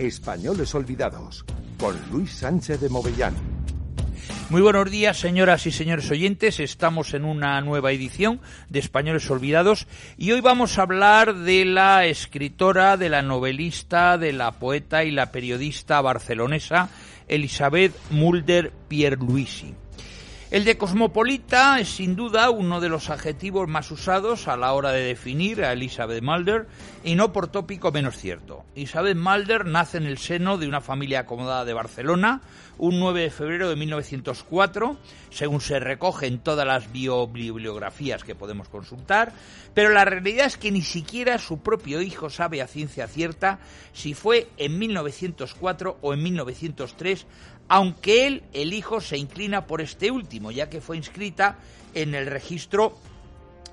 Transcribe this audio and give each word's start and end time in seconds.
Españoles 0.00 0.74
Olvidados, 0.74 1.44
con 1.78 1.94
Luis 2.10 2.32
Sánchez 2.32 2.80
de 2.80 2.88
Movellán. 2.88 3.34
Muy 4.48 4.62
buenos 4.62 4.90
días, 4.90 5.20
señoras 5.20 5.66
y 5.66 5.70
señores 5.70 6.10
oyentes. 6.10 6.58
Estamos 6.58 7.12
en 7.12 7.24
una 7.24 7.60
nueva 7.60 7.92
edición 7.92 8.40
de 8.70 8.78
Españoles 8.78 9.30
Olvidados 9.30 9.86
y 10.16 10.32
hoy 10.32 10.40
vamos 10.40 10.78
a 10.78 10.82
hablar 10.82 11.34
de 11.34 11.66
la 11.66 12.06
escritora, 12.06 12.96
de 12.96 13.10
la 13.10 13.20
novelista, 13.20 14.16
de 14.16 14.32
la 14.32 14.52
poeta 14.52 15.04
y 15.04 15.10
la 15.10 15.30
periodista 15.30 16.00
barcelonesa 16.00 16.88
Elizabeth 17.28 17.92
Mulder 18.10 18.72
Pierluisi. 18.88 19.74
El 20.50 20.64
de 20.64 20.76
cosmopolita 20.76 21.78
es 21.78 21.88
sin 21.88 22.16
duda 22.16 22.50
uno 22.50 22.80
de 22.80 22.88
los 22.88 23.08
adjetivos 23.08 23.68
más 23.68 23.88
usados 23.92 24.48
a 24.48 24.56
la 24.56 24.72
hora 24.72 24.90
de 24.90 25.04
definir 25.04 25.62
a 25.62 25.72
Elizabeth 25.72 26.24
Mulder 26.24 26.66
y 27.04 27.14
no 27.14 27.32
por 27.32 27.46
tópico 27.46 27.92
menos 27.92 28.16
cierto. 28.16 28.64
Elizabeth 28.74 29.16
Mulder 29.16 29.64
nace 29.64 29.98
en 29.98 30.06
el 30.06 30.18
seno 30.18 30.58
de 30.58 30.66
una 30.66 30.80
familia 30.80 31.20
acomodada 31.20 31.64
de 31.64 31.72
Barcelona 31.72 32.40
un 32.78 32.98
9 32.98 33.20
de 33.20 33.30
febrero 33.30 33.68
de 33.68 33.76
1904, 33.76 34.96
según 35.28 35.60
se 35.60 35.78
recoge 35.78 36.26
en 36.26 36.38
todas 36.38 36.66
las 36.66 36.90
bibliografías 36.90 38.24
que 38.24 38.34
podemos 38.34 38.68
consultar, 38.70 39.32
pero 39.74 39.90
la 39.90 40.06
realidad 40.06 40.46
es 40.46 40.56
que 40.56 40.72
ni 40.72 40.82
siquiera 40.82 41.38
su 41.38 41.58
propio 41.58 42.00
hijo 42.00 42.30
sabe 42.30 42.62
a 42.62 42.66
ciencia 42.66 43.06
cierta 43.06 43.60
si 43.92 44.14
fue 44.14 44.48
en 44.56 44.78
1904 44.78 45.98
o 46.00 46.14
en 46.14 46.22
1903 46.22 47.26
aunque 47.70 48.26
él, 48.26 48.42
el 48.52 48.74
hijo, 48.74 49.00
se 49.00 49.16
inclina 49.16 49.64
por 49.64 49.80
este 49.80 50.10
último, 50.10 50.50
ya 50.50 50.68
que 50.68 50.80
fue 50.80 50.96
inscrita 50.96 51.56
en 51.94 52.16
el 52.16 52.26
registro 52.26 52.98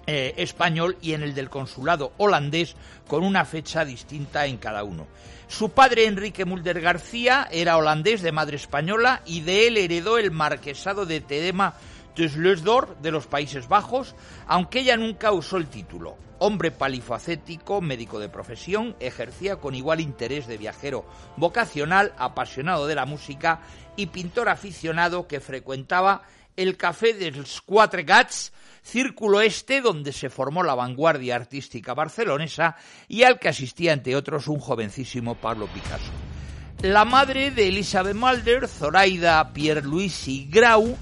eh, 0.06 0.36
español 0.38 0.98
y 1.02 1.14
en 1.14 1.23
el 1.23 1.34
del 1.34 1.50
consulado 1.50 2.14
holandés 2.18 2.76
con 3.08 3.23
una 3.23 3.44
fecha 3.44 3.84
distinta 3.84 4.46
en 4.46 4.58
cada 4.58 4.84
uno. 4.84 5.08
Su 5.48 5.72
padre 5.72 6.06
Enrique 6.06 6.46
Mulder 6.46 6.80
García 6.80 7.48
era 7.52 7.76
holandés 7.76 8.22
de 8.22 8.31
madre 8.31 8.58
española 8.58 9.23
y 9.26 9.42
de 9.42 9.67
él 9.67 9.78
heredó 9.78 10.20
el 10.20 10.30
marquesado 10.30 11.08
de 11.08 11.20
Tedema 11.20 11.73
Düsseldorf 12.16 13.00
de 13.02 13.11
los 13.11 13.26
Países 13.26 13.67
Bajos, 13.67 14.16
aunque 14.45 14.82
ella 14.82 14.95
nunca 14.95 15.32
usó 15.32 15.58
el 15.58 15.67
título. 15.67 16.17
Hombre 16.39 16.70
palifacético, 16.70 17.82
médico 17.82 18.20
de 18.20 18.30
profesión, 18.30 18.95
ejercía 19.00 19.56
con 19.56 19.73
igual 19.73 20.00
interés 20.00 20.45
de 20.45 20.58
viajero 20.58 21.04
vocacional, 21.36 22.14
apasionado 22.17 22.86
de 22.86 22.94
la 22.94 23.06
música 23.06 23.61
y 23.98 24.06
pintor 24.06 24.48
aficionado 24.48 25.28
que 25.28 25.42
frecuentaba 25.42 26.22
el 26.56 26.78
café 26.78 27.14
del 27.14 27.45
Quatre 27.66 28.04
Gats, 28.04 28.54
círculo 28.81 29.42
este 29.42 29.81
donde 29.81 30.14
se 30.14 30.30
formó 30.30 30.64
la 30.64 30.76
vanguardia 30.76 31.36
artística 31.36 31.94
barcelonesa 31.94 32.78
y 33.08 33.23
al 33.23 33.38
que 33.38 33.50
asistía 33.50 33.92
entre 33.92 34.16
otros 34.16 34.48
un 34.48 34.59
jovencísimo 34.59 35.36
Pablo 35.36 35.67
Picasso. 35.67 36.12
La 36.81 37.06
madre 37.06 37.52
de 37.52 37.67
Elizabeth 37.67 38.16
Mulder, 38.16 38.67
Zoraida 38.67 39.52
Pierluisi 39.52 40.48
Grau, 40.50 40.95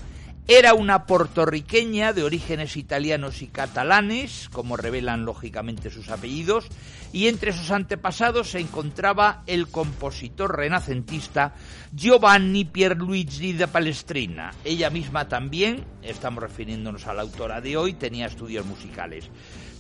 era 0.48 0.76
una 0.76 1.06
puertorriqueña 1.06 2.14
de 2.14 2.24
orígenes 2.24 2.78
italianos 2.78 3.42
y 3.42 3.48
catalanes, 3.48 4.48
como 4.52 4.78
revelan 4.78 5.26
lógicamente 5.26 5.90
sus 5.90 6.10
apellidos, 6.10 6.68
y 7.12 7.28
entre 7.28 7.52
sus 7.52 7.72
antepasados 7.72 8.52
se 8.52 8.60
encontraba 8.60 9.42
el 9.48 9.70
compositor 9.70 10.56
renacentista 10.56 11.56
Giovanni 11.94 12.64
Pierluigi 12.64 13.54
de 13.54 13.68
Palestrina. 13.68 14.54
Ella 14.64 14.92
misma 14.92 15.28
también, 15.28 15.84
estamos 16.04 16.44
refiriéndonos 16.44 17.08
a 17.08 17.16
la 17.16 17.24
autora 17.24 17.60
de 17.60 17.78
hoy, 17.78 17.94
tenía 17.94 18.28
estudios 18.28 18.68
musicales. 18.68 19.30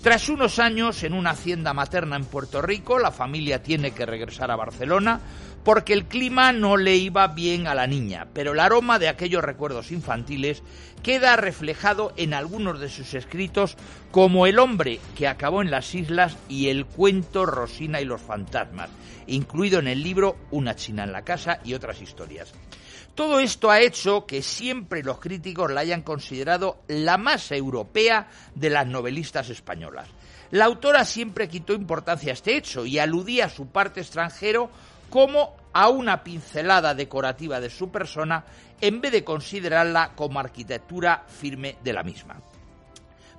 Tras 0.02 0.29
unos 0.29 0.59
años 0.59 1.03
en 1.03 1.13
una 1.13 1.31
hacienda 1.31 1.73
materna 1.73 2.16
en 2.16 2.25
Puerto 2.25 2.61
Rico, 2.61 3.00
la 3.00 3.11
familia 3.11 3.63
tiene 3.63 3.91
que 3.91 4.05
regresar 4.05 4.52
a 4.52 4.55
Barcelona 4.55 5.19
porque 5.66 5.94
el 5.94 6.05
clima 6.05 6.53
no 6.53 6.77
le 6.77 6.95
iba 6.95 7.27
bien 7.27 7.66
a 7.66 7.73
la 7.73 7.88
niña, 7.88 8.27
pero 8.33 8.53
el 8.53 8.59
aroma 8.59 8.99
de 8.99 9.09
aquellos 9.09 9.44
recuerdos 9.44 9.91
infantiles 9.91 10.62
queda 11.01 11.35
reflejado 11.38 12.13
en 12.17 12.35
algunos 12.35 12.79
de 12.79 12.88
sus 12.88 13.16
escritos 13.16 13.75
como 14.12 14.45
El 14.45 14.59
hombre 14.59 15.00
que 15.16 15.28
acabó 15.28 15.63
en 15.63 15.72
las 15.72 15.95
islas 15.95 16.38
y 16.47 16.69
el 16.69 16.85
cuento 16.85 17.47
Rosina 17.47 18.00
y 18.00 18.06
los 18.06 18.22
fantasmas, 18.22 18.91
incluido 19.25 19.79
en 19.79 19.88
el 19.88 20.03
libro 20.03 20.38
Una 20.51 20.75
china 20.75 21.03
en 21.03 21.12
la 21.12 21.23
casa 21.23 21.59
y 21.63 21.73
otras 21.73 22.00
historias. 22.00 22.53
Todo 23.16 23.39
esto 23.39 23.72
ha 23.72 23.79
hecho 23.79 24.28
que 24.28 24.44
siempre 24.44 25.01
los 25.01 25.19
críticos 25.19 25.72
la 25.72 25.81
hayan 25.81 26.03
considerado 26.03 26.84
la 26.88 27.18
más 27.18 27.51
europea 27.51 28.28
de 28.53 28.69
las 28.69 28.85
novelistas 28.85 29.50
españolas. 29.50 30.09
La 30.51 30.66
autora 30.66 31.06
siempre 31.06 31.50
quitó 31.50 31.73
importancia 31.73 32.31
a 32.31 32.34
este 32.34 32.56
hecho 32.56 32.85
y 32.85 33.00
aludía 33.00 33.45
a 33.45 33.50
su 33.50 33.68
parte 33.68 34.01
extranjero 34.01 34.69
como 35.15 35.55
a 35.71 35.87
una 35.87 36.25
pincelada 36.25 36.93
decorativa 36.93 37.61
de 37.61 37.69
su 37.69 37.89
persona 37.89 38.43
en 38.81 38.99
vez 38.99 39.13
de 39.13 39.23
considerarla 39.23 40.11
como 40.13 40.41
arquitectura 40.41 41.23
firme 41.29 41.77
de 41.85 41.93
la 41.93 42.03
misma. 42.03 42.41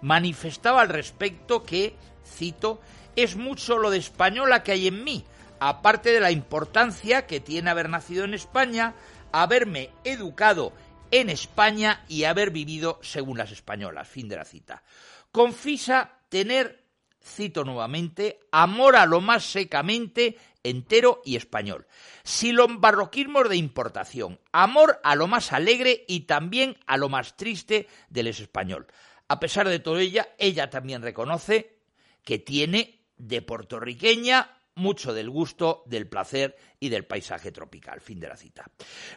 Manifestaba 0.00 0.80
al 0.80 0.88
respecto 0.88 1.64
que, 1.64 1.94
cito, 2.24 2.80
es 3.14 3.36
mucho 3.36 3.76
lo 3.76 3.90
de 3.90 3.98
española 3.98 4.62
que 4.62 4.72
hay 4.72 4.86
en 4.86 5.04
mí, 5.04 5.26
aparte 5.60 6.12
de 6.12 6.20
la 6.20 6.30
importancia 6.30 7.26
que 7.26 7.40
tiene 7.40 7.68
haber 7.68 7.90
nacido 7.90 8.24
en 8.24 8.32
España, 8.32 8.94
haberme 9.30 9.90
educado 10.02 10.72
en 11.10 11.28
España 11.28 12.06
y 12.08 12.24
haber 12.24 12.52
vivido 12.52 12.98
según 13.02 13.36
las 13.36 13.52
españolas. 13.52 14.08
Fin 14.08 14.30
de 14.30 14.36
la 14.36 14.46
cita. 14.46 14.82
Confisa 15.30 16.20
tener, 16.30 16.85
cito 17.26 17.64
nuevamente, 17.64 18.40
amor 18.52 18.96
a 18.96 19.06
lo 19.06 19.20
más 19.20 19.44
secamente 19.44 20.38
entero 20.62 21.22
y 21.24 21.36
español. 21.36 21.86
Sin 22.22 22.56
los 22.56 22.80
barroquismos 22.80 23.48
de 23.48 23.56
importación. 23.56 24.40
Amor 24.52 25.00
a 25.04 25.14
lo 25.14 25.26
más 25.26 25.52
alegre 25.52 26.04
y 26.08 26.20
también 26.20 26.76
a 26.86 26.96
lo 26.96 27.08
más 27.08 27.36
triste 27.36 27.88
del 28.08 28.28
español. 28.28 28.86
A 29.28 29.40
pesar 29.40 29.68
de 29.68 29.78
todo 29.78 29.98
ella, 29.98 30.28
ella 30.38 30.70
también 30.70 31.02
reconoce 31.02 31.78
que 32.24 32.38
tiene 32.38 33.00
de 33.16 33.42
puertorriqueña 33.42 34.56
mucho 34.74 35.14
del 35.14 35.30
gusto, 35.30 35.82
del 35.86 36.06
placer 36.06 36.56
y 36.80 36.88
del 36.88 37.04
paisaje 37.04 37.52
tropical. 37.52 38.00
Fin 38.00 38.20
de 38.20 38.28
la 38.28 38.36
cita. 38.36 38.66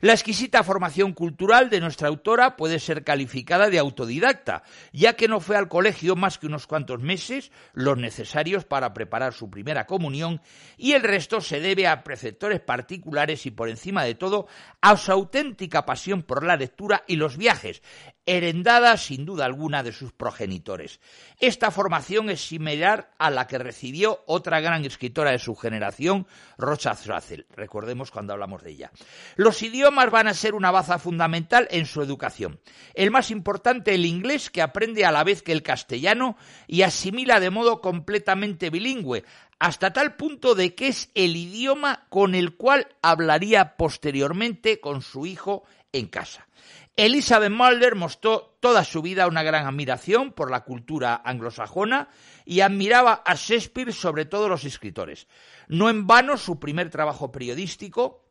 La 0.01 0.13
exquisita 0.13 0.63
formación 0.63 1.13
cultural 1.13 1.69
de 1.69 1.79
nuestra 1.79 2.07
autora 2.07 2.55
puede 2.55 2.79
ser 2.79 3.03
calificada 3.03 3.69
de 3.69 3.79
autodidacta, 3.79 4.63
ya 4.93 5.13
que 5.13 5.27
no 5.27 5.39
fue 5.39 5.57
al 5.57 5.69
colegio 5.69 6.15
más 6.15 6.37
que 6.37 6.47
unos 6.47 6.67
cuantos 6.67 7.01
meses, 7.01 7.51
los 7.73 7.97
necesarios 7.97 8.65
para 8.65 8.93
preparar 8.93 9.33
su 9.33 9.49
primera 9.49 9.85
comunión, 9.85 10.41
y 10.77 10.93
el 10.93 11.03
resto 11.03 11.41
se 11.41 11.59
debe 11.59 11.87
a 11.87 12.03
preceptores 12.03 12.59
particulares 12.59 13.45
y 13.45 13.51
por 13.51 13.69
encima 13.69 14.03
de 14.03 14.15
todo 14.15 14.47
a 14.81 14.97
su 14.97 15.11
auténtica 15.11 15.85
pasión 15.85 16.23
por 16.23 16.45
la 16.45 16.55
lectura 16.55 17.03
y 17.07 17.15
los 17.15 17.37
viajes, 17.37 17.81
herendada 18.25 18.95
sin 18.97 19.25
duda 19.25 19.45
alguna 19.45 19.83
de 19.83 19.91
sus 19.91 20.13
progenitores. 20.13 20.99
Esta 21.39 21.71
formación 21.71 22.29
es 22.29 22.41
similar 22.41 23.11
a 23.17 23.29
la 23.31 23.47
que 23.47 23.57
recibió 23.57 24.23
otra 24.27 24.59
gran 24.59 24.85
escritora 24.85 25.31
de 25.31 25.39
su 25.39 25.55
generación, 25.55 26.27
Rocha 26.57 26.95
Zrazel. 26.95 27.47
Recordemos 27.55 28.11
cuando 28.11 28.33
hablamos 28.33 28.63
de 28.63 28.71
ella. 28.71 28.91
Los 29.35 29.61
idiomas 29.63 30.11
van 30.11 30.27
a 30.27 30.33
ser 30.33 30.53
una 30.53 30.71
baza 30.71 30.99
fundamental 30.99 31.67
en 31.71 31.85
su 31.85 32.01
educación. 32.01 32.59
El 32.93 33.11
más 33.11 33.31
importante, 33.31 33.95
el 33.95 34.05
inglés, 34.05 34.49
que 34.49 34.61
aprende 34.61 35.05
a 35.05 35.11
la 35.11 35.23
vez 35.23 35.41
que 35.41 35.51
el 35.51 35.63
castellano 35.63 36.37
y 36.67 36.83
asimila 36.83 37.39
de 37.39 37.49
modo 37.49 37.81
completamente 37.81 38.69
bilingüe, 38.69 39.23
hasta 39.59 39.91
tal 39.91 40.15
punto 40.15 40.55
de 40.55 40.73
que 40.75 40.87
es 40.87 41.11
el 41.15 41.35
idioma 41.35 42.05
con 42.09 42.35
el 42.35 42.55
cual 42.55 42.87
hablaría 43.01 43.75
posteriormente 43.75 44.79
con 44.79 45.01
su 45.01 45.25
hijo 45.25 45.63
en 45.91 46.07
casa. 46.07 46.47
Elizabeth 46.99 47.49
Mulder 47.49 47.95
mostró 47.95 48.57
toda 48.59 48.83
su 48.83 49.01
vida 49.01 49.25
una 49.27 49.41
gran 49.41 49.65
admiración 49.65 50.33
por 50.33 50.51
la 50.51 50.65
cultura 50.65 51.21
anglosajona 51.23 52.09
y 52.43 52.59
admiraba 52.59 53.23
a 53.25 53.35
Shakespeare 53.35 53.93
sobre 53.93 54.25
todos 54.25 54.49
los 54.49 54.65
escritores. 54.65 55.29
No 55.69 55.89
en 55.89 56.07
vano 56.07 56.35
su 56.35 56.59
primer 56.59 56.89
trabajo 56.89 57.31
periodístico 57.31 58.25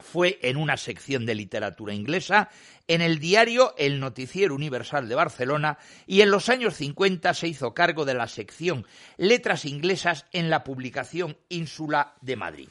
fue 0.00 0.40
en 0.42 0.56
una 0.56 0.76
sección 0.76 1.24
de 1.24 1.36
literatura 1.36 1.94
inglesa 1.94 2.48
en 2.88 3.00
el 3.00 3.20
diario 3.20 3.74
El 3.78 4.00
Noticiero 4.00 4.56
Universal 4.56 5.08
de 5.08 5.14
Barcelona 5.14 5.78
y 6.04 6.22
en 6.22 6.32
los 6.32 6.48
años 6.48 6.74
50 6.74 7.32
se 7.32 7.46
hizo 7.46 7.74
cargo 7.74 8.04
de 8.04 8.14
la 8.14 8.26
sección 8.26 8.88
Letras 9.18 9.64
Inglesas 9.64 10.26
en 10.32 10.50
la 10.50 10.64
publicación 10.64 11.38
Ínsula 11.48 12.16
de 12.22 12.34
Madrid. 12.34 12.68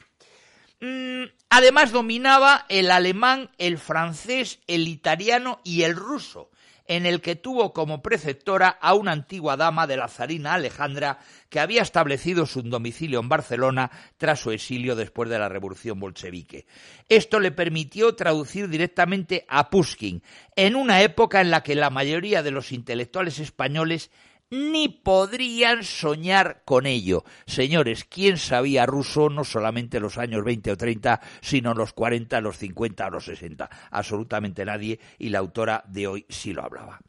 Mm, 0.80 1.24
además 1.50 1.92
dominaba 1.92 2.64
el 2.68 2.90
alemán, 2.90 3.50
el 3.58 3.76
francés, 3.78 4.60
el 4.66 4.88
italiano 4.88 5.60
y 5.62 5.82
el 5.82 5.94
ruso, 5.94 6.50
en 6.86 7.04
el 7.04 7.20
que 7.20 7.36
tuvo 7.36 7.72
como 7.72 8.02
preceptora 8.02 8.68
a 8.68 8.94
una 8.94 9.12
antigua 9.12 9.56
dama 9.56 9.86
de 9.86 9.98
la 9.98 10.08
zarina 10.08 10.54
Alejandra 10.54 11.18
que 11.50 11.60
había 11.60 11.82
establecido 11.82 12.46
su 12.46 12.62
domicilio 12.62 13.20
en 13.20 13.28
Barcelona 13.28 13.90
tras 14.16 14.40
su 14.40 14.50
exilio 14.50 14.96
después 14.96 15.28
de 15.28 15.38
la 15.38 15.50
revolución 15.50 16.00
bolchevique. 16.00 16.66
Esto 17.08 17.40
le 17.40 17.52
permitió 17.52 18.16
traducir 18.16 18.68
directamente 18.68 19.44
a 19.48 19.68
Pushkin, 19.68 20.22
en 20.56 20.74
una 20.76 21.02
época 21.02 21.42
en 21.42 21.50
la 21.50 21.62
que 21.62 21.74
la 21.74 21.90
mayoría 21.90 22.42
de 22.42 22.50
los 22.52 22.72
intelectuales 22.72 23.38
españoles 23.38 24.10
ni 24.50 24.88
podrían 24.88 25.84
soñar 25.84 26.62
con 26.64 26.86
ello. 26.86 27.24
Señores, 27.46 28.04
¿quién 28.04 28.36
sabía 28.36 28.86
ruso 28.86 29.30
no 29.30 29.44
solamente 29.44 30.00
los 30.00 30.18
años 30.18 30.44
20 30.44 30.72
o 30.72 30.76
30, 30.76 31.20
sino 31.40 31.74
los 31.74 31.92
40, 31.92 32.40
los 32.40 32.56
50 32.58 33.06
o 33.06 33.10
los 33.10 33.24
60? 33.24 33.70
Absolutamente 33.90 34.64
nadie 34.64 34.98
y 35.18 35.28
la 35.28 35.38
autora 35.38 35.84
de 35.86 36.06
hoy 36.06 36.26
sí 36.28 36.52
lo 36.52 36.64
hablaba. 36.64 37.00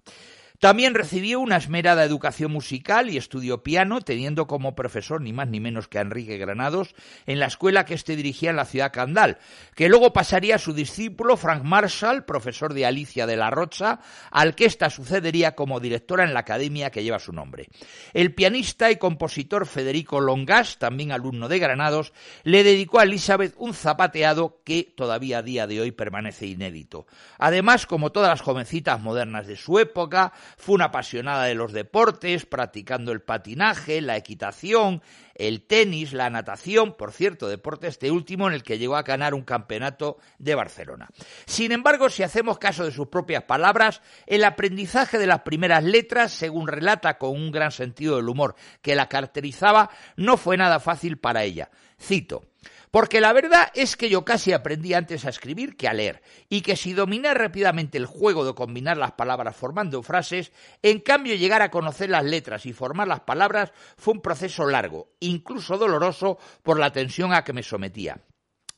También 0.61 0.93
recibió 0.93 1.39
una 1.39 1.57
esmerada 1.57 2.03
educación 2.03 2.51
musical 2.51 3.09
y 3.09 3.17
estudió 3.17 3.63
piano, 3.63 4.01
teniendo 4.01 4.45
como 4.45 4.75
profesor 4.75 5.19
ni 5.19 5.33
más 5.33 5.47
ni 5.47 5.59
menos 5.59 5.87
que 5.87 5.97
a 5.97 6.01
Enrique 6.01 6.37
Granados 6.37 6.93
en 7.25 7.39
la 7.39 7.47
escuela 7.47 7.83
que 7.83 7.95
éste 7.95 8.15
dirigía 8.15 8.51
en 8.51 8.57
la 8.57 8.65
ciudad 8.65 8.93
Candal, 8.93 9.39
que 9.73 9.89
luego 9.89 10.13
pasaría 10.13 10.57
a 10.57 10.59
su 10.59 10.73
discípulo 10.73 11.35
Frank 11.35 11.63
Marshall, 11.63 12.25
profesor 12.25 12.75
de 12.75 12.85
Alicia 12.85 13.25
de 13.25 13.37
la 13.37 13.49
Rocha, 13.49 14.01
al 14.29 14.53
que 14.53 14.65
ésta 14.65 14.91
sucedería 14.91 15.55
como 15.55 15.79
directora 15.79 16.25
en 16.25 16.35
la 16.35 16.41
academia 16.41 16.91
que 16.91 17.01
lleva 17.01 17.17
su 17.17 17.33
nombre. 17.33 17.67
El 18.13 18.35
pianista 18.35 18.91
y 18.91 18.97
compositor 18.97 19.65
Federico 19.65 20.19
Longas, 20.19 20.77
también 20.77 21.11
alumno 21.11 21.49
de 21.49 21.57
Granados, 21.57 22.13
le 22.43 22.63
dedicó 22.63 22.99
a 22.99 23.03
Elizabeth 23.05 23.55
un 23.57 23.73
zapateado 23.73 24.61
que 24.63 24.93
todavía 24.95 25.39
a 25.39 25.41
día 25.41 25.65
de 25.65 25.81
hoy 25.81 25.89
permanece 25.89 26.45
inédito. 26.45 27.07
Además, 27.39 27.87
como 27.87 28.11
todas 28.11 28.29
las 28.29 28.41
jovencitas 28.41 29.01
modernas 29.01 29.47
de 29.47 29.55
su 29.55 29.79
época, 29.79 30.33
fue 30.57 30.75
una 30.75 30.85
apasionada 30.85 31.45
de 31.45 31.55
los 31.55 31.73
deportes, 31.73 32.45
practicando 32.45 33.11
el 33.11 33.21
patinaje, 33.21 34.01
la 34.01 34.17
equitación, 34.17 35.01
el 35.35 35.61
tenis, 35.63 36.13
la 36.13 36.29
natación, 36.29 36.95
por 36.95 37.11
cierto, 37.11 37.47
deporte 37.47 37.87
este 37.87 38.11
último 38.11 38.47
en 38.47 38.53
el 38.53 38.63
que 38.63 38.77
llegó 38.77 38.95
a 38.95 39.03
ganar 39.03 39.33
un 39.33 39.43
campeonato 39.43 40.17
de 40.37 40.55
Barcelona. 40.55 41.09
Sin 41.45 41.71
embargo, 41.71 42.09
si 42.09 42.23
hacemos 42.23 42.59
caso 42.59 42.85
de 42.85 42.91
sus 42.91 43.07
propias 43.07 43.43
palabras, 43.43 44.01
el 44.27 44.43
aprendizaje 44.43 45.17
de 45.17 45.27
las 45.27 45.41
primeras 45.41 45.83
letras, 45.83 46.31
según 46.31 46.67
relata 46.67 47.17
con 47.17 47.31
un 47.31 47.51
gran 47.51 47.71
sentido 47.71 48.17
del 48.17 48.29
humor 48.29 48.55
que 48.81 48.95
la 48.95 49.09
caracterizaba, 49.09 49.89
no 50.15 50.37
fue 50.37 50.57
nada 50.57 50.79
fácil 50.79 51.17
para 51.17 51.43
ella. 51.43 51.69
Cito, 51.99 52.50
porque 52.91 53.21
la 53.21 53.33
verdad 53.33 53.71
es 53.73 53.95
que 53.95 54.09
yo 54.09 54.25
casi 54.25 54.51
aprendí 54.53 54.93
antes 54.93 55.25
a 55.25 55.29
escribir 55.29 55.77
que 55.77 55.87
a 55.87 55.93
leer, 55.93 56.21
y 56.49 56.61
que 56.61 56.75
si 56.75 56.93
dominé 56.93 57.33
rápidamente 57.33 57.97
el 57.97 58.05
juego 58.05 58.45
de 58.45 58.53
combinar 58.53 58.97
las 58.97 59.13
palabras 59.13 59.55
formando 59.55 60.03
frases, 60.03 60.51
en 60.83 60.99
cambio 60.99 61.35
llegar 61.35 61.61
a 61.61 61.71
conocer 61.71 62.09
las 62.09 62.25
letras 62.25 62.65
y 62.65 62.73
formar 62.73 63.07
las 63.07 63.21
palabras 63.21 63.71
fue 63.97 64.13
un 64.13 64.21
proceso 64.21 64.65
largo, 64.65 65.09
incluso 65.21 65.77
doloroso 65.77 66.37
por 66.63 66.77
la 66.77 66.91
tensión 66.91 67.33
a 67.33 67.43
que 67.43 67.53
me 67.53 67.63
sometía. 67.63 68.19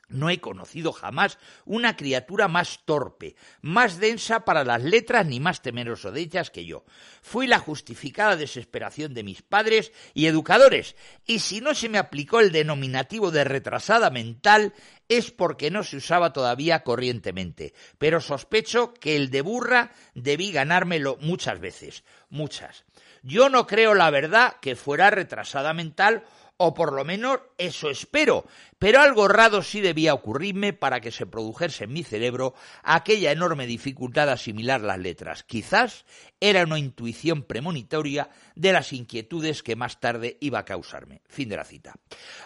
No 0.09 0.29
he 0.29 0.39
conocido 0.39 0.91
jamás 0.91 1.39
una 1.65 1.95
criatura 1.95 2.47
más 2.47 2.81
torpe, 2.85 3.35
más 3.61 3.99
densa 3.99 4.45
para 4.45 4.63
las 4.63 4.83
letras 4.83 5.25
ni 5.25 5.39
más 5.39 5.61
temeroso 5.61 6.11
de 6.11 6.21
ellas 6.21 6.51
que 6.51 6.65
yo. 6.65 6.83
Fui 7.21 7.47
la 7.47 7.59
justificada 7.59 8.35
desesperación 8.35 9.13
de 9.13 9.23
mis 9.23 9.41
padres 9.41 9.91
y 10.13 10.27
educadores, 10.27 10.95
y 11.25 11.39
si 11.39 11.61
no 11.61 11.73
se 11.73 11.89
me 11.89 11.97
aplicó 11.97 12.39
el 12.41 12.51
denominativo 12.51 13.31
de 13.31 13.43
retrasada 13.43 14.09
mental 14.09 14.73
es 15.07 15.31
porque 15.31 15.71
no 15.71 15.83
se 15.83 15.97
usaba 15.97 16.33
todavía 16.33 16.83
corrientemente, 16.83 17.73
pero 17.97 18.21
sospecho 18.21 18.93
que 18.93 19.15
el 19.15 19.29
de 19.29 19.41
burra 19.41 19.91
debí 20.15 20.51
ganármelo 20.51 21.17
muchas 21.21 21.59
veces, 21.59 22.03
muchas. 22.29 22.85
Yo 23.21 23.49
no 23.49 23.67
creo 23.67 23.95
la 23.95 24.09
verdad 24.09 24.57
que 24.61 24.75
fuera 24.75 25.09
retrasada 25.09 25.73
mental 25.73 26.23
o 26.57 26.73
por 26.73 26.93
lo 26.93 27.03
menos 27.03 27.39
eso 27.57 27.89
espero, 27.89 28.45
pero 28.79 29.01
algo 29.01 29.27
raro 29.27 29.61
sí 29.63 29.81
debía 29.81 30.13
ocurrirme 30.13 30.73
para 30.73 31.01
que 31.01 31.11
se 31.11 31.25
produjese 31.25 31.85
en 31.85 31.93
mi 31.93 32.03
cerebro 32.03 32.53
aquella 32.83 33.31
enorme 33.31 33.65
dificultad 33.65 34.27
de 34.27 34.33
asimilar 34.33 34.81
las 34.81 34.99
letras. 34.99 35.43
Quizás 35.43 36.05
era 36.39 36.63
una 36.63 36.77
intuición 36.77 37.43
premonitoria 37.43 38.29
de 38.55 38.73
las 38.73 38.91
inquietudes 38.91 39.63
que 39.63 39.75
más 39.75 39.99
tarde 39.99 40.37
iba 40.41 40.59
a 40.59 40.65
causarme. 40.65 41.21
Fin 41.25 41.49
de 41.49 41.55
la 41.55 41.63
cita. 41.63 41.95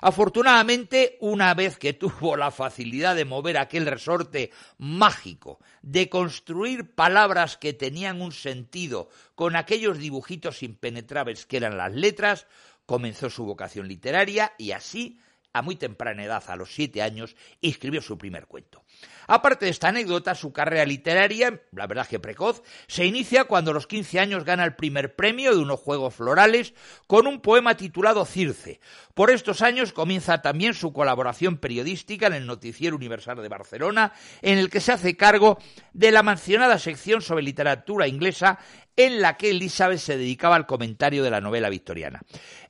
Afortunadamente, 0.02 1.18
una 1.20 1.54
vez 1.54 1.78
que 1.78 1.94
tuvo 1.94 2.38
la 2.38 2.52
facilidad 2.52 3.16
de 3.16 3.26
mover 3.26 3.58
aquel 3.58 3.88
resorte 3.88 4.52
mágico, 4.78 5.60
de 5.82 6.10
construir 6.10 6.94
palabras 6.94 7.58
que 7.58 7.74
tenían 7.74 8.22
un 8.22 8.32
sentido 8.32 9.10
con 9.36 9.56
aquellos 9.56 9.98
dibujitos 9.98 10.64
impenetrables 10.64 11.46
que 11.46 11.58
eran 11.58 11.78
las 11.78 11.94
letras, 11.94 12.48
comenzó 12.88 13.30
su 13.30 13.46
vocación 13.46 13.88
literaria 13.88 14.54
y 14.58 14.72
así, 14.72 15.20
a 15.58 15.62
muy 15.62 15.76
temprana 15.76 16.24
edad, 16.24 16.44
a 16.48 16.56
los 16.56 16.74
siete 16.74 17.02
años, 17.02 17.36
escribió 17.62 18.02
su 18.02 18.18
primer 18.18 18.48
cuento. 18.48 18.84
Aparte 19.28 19.66
de 19.66 19.72
esta 19.72 19.90
anécdota, 19.90 20.36
su 20.36 20.54
carrera 20.54 20.86
literaria, 20.86 21.62
la 21.74 21.86
verdad 21.86 22.08
que 22.08 22.20
precoz, 22.20 22.64
se 22.88 23.06
inicia 23.06 23.44
cuando 23.44 23.72
a 23.72 23.74
los 23.74 23.86
15 23.86 24.20
años 24.20 24.46
gana 24.46 24.64
el 24.64 24.76
primer 24.76 25.16
premio 25.16 25.54
de 25.54 25.62
unos 25.62 25.82
Juegos 25.82 26.16
Florales 26.16 26.74
con 27.08 27.28
un 27.28 27.42
poema 27.42 27.76
titulado 27.76 28.26
Circe. 28.26 28.80
Por 29.14 29.30
estos 29.30 29.62
años 29.62 29.92
comienza 29.92 30.42
también 30.42 30.74
su 30.74 30.94
colaboración 30.94 31.58
periodística 31.58 32.28
en 32.28 32.34
el 32.34 32.46
Noticiero 32.46 32.96
Universal 32.96 33.42
de 33.42 33.50
Barcelona, 33.50 34.14
en 34.42 34.60
el 34.60 34.70
que 34.70 34.80
se 34.80 34.94
hace 34.94 35.18
cargo 35.18 35.58
de 35.92 36.12
la 36.12 36.24
mencionada 36.24 36.80
sección 36.80 37.22
sobre 37.22 37.44
literatura 37.44 38.08
inglesa 38.08 38.60
en 38.96 39.22
la 39.22 39.38
que 39.38 39.52
Elizabeth 39.52 40.00
se 40.00 40.18
dedicaba 40.18 40.56
al 40.56 40.66
comentario 40.66 41.24
de 41.24 41.30
la 41.30 41.42
novela 41.42 41.70
victoriana. 41.70 42.22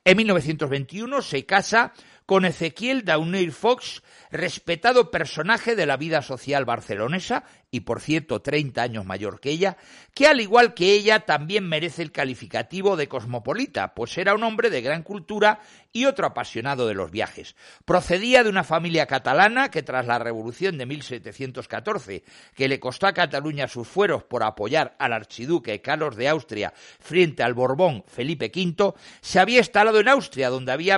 En 0.03 0.17
1921 0.17 1.21
se 1.21 1.45
casa 1.45 1.93
con 2.27 2.43
Ezequiel 2.43 3.05
Dauneir 3.05 3.53
Fox, 3.53 4.03
respetado 4.31 5.11
personaje 5.11 5.77
de 5.77 5.85
la 5.85 5.95
vida 5.95 6.21
social 6.21 6.65
barcelonesa, 6.65 7.45
y 7.71 7.81
por 7.81 8.01
cierto 8.01 8.41
30 8.41 8.81
años 8.81 9.05
mayor 9.05 9.39
que 9.39 9.49
ella, 9.49 9.77
que 10.13 10.27
al 10.27 10.41
igual 10.41 10.73
que 10.73 10.91
ella 10.91 11.21
también 11.21 11.67
merece 11.67 12.01
el 12.01 12.11
calificativo 12.11 12.97
de 12.97 13.07
cosmopolita, 13.07 13.93
pues 13.93 14.17
era 14.17 14.35
un 14.35 14.43
hombre 14.43 14.69
de 14.69 14.81
gran 14.81 15.03
cultura 15.03 15.61
y 15.93 16.03
otro 16.03 16.27
apasionado 16.27 16.85
de 16.85 16.95
los 16.95 17.11
viajes. 17.11 17.55
Procedía 17.85 18.43
de 18.43 18.49
una 18.49 18.65
familia 18.65 19.05
catalana 19.05 19.71
que 19.71 19.81
tras 19.81 20.05
la 20.05 20.19
revolución 20.19 20.77
de 20.77 20.85
1714, 20.85 22.23
que 22.53 22.67
le 22.67 22.81
costó 22.81 23.07
a 23.07 23.13
Cataluña 23.13 23.69
sus 23.69 23.87
fueros 23.87 24.23
por 24.23 24.43
apoyar 24.43 24.97
al 24.99 25.13
archiduque 25.13 25.81
Carlos 25.81 26.17
de 26.17 26.27
Austria 26.27 26.73
frente 26.99 27.41
al 27.41 27.53
Borbón 27.53 28.03
Felipe 28.05 28.51
V, 28.53 28.95
se 29.21 29.39
había 29.39 29.59
instalado 29.59 30.01
en 30.01 30.09
Austria, 30.09 30.49
donde 30.49 30.73
había 30.73 30.97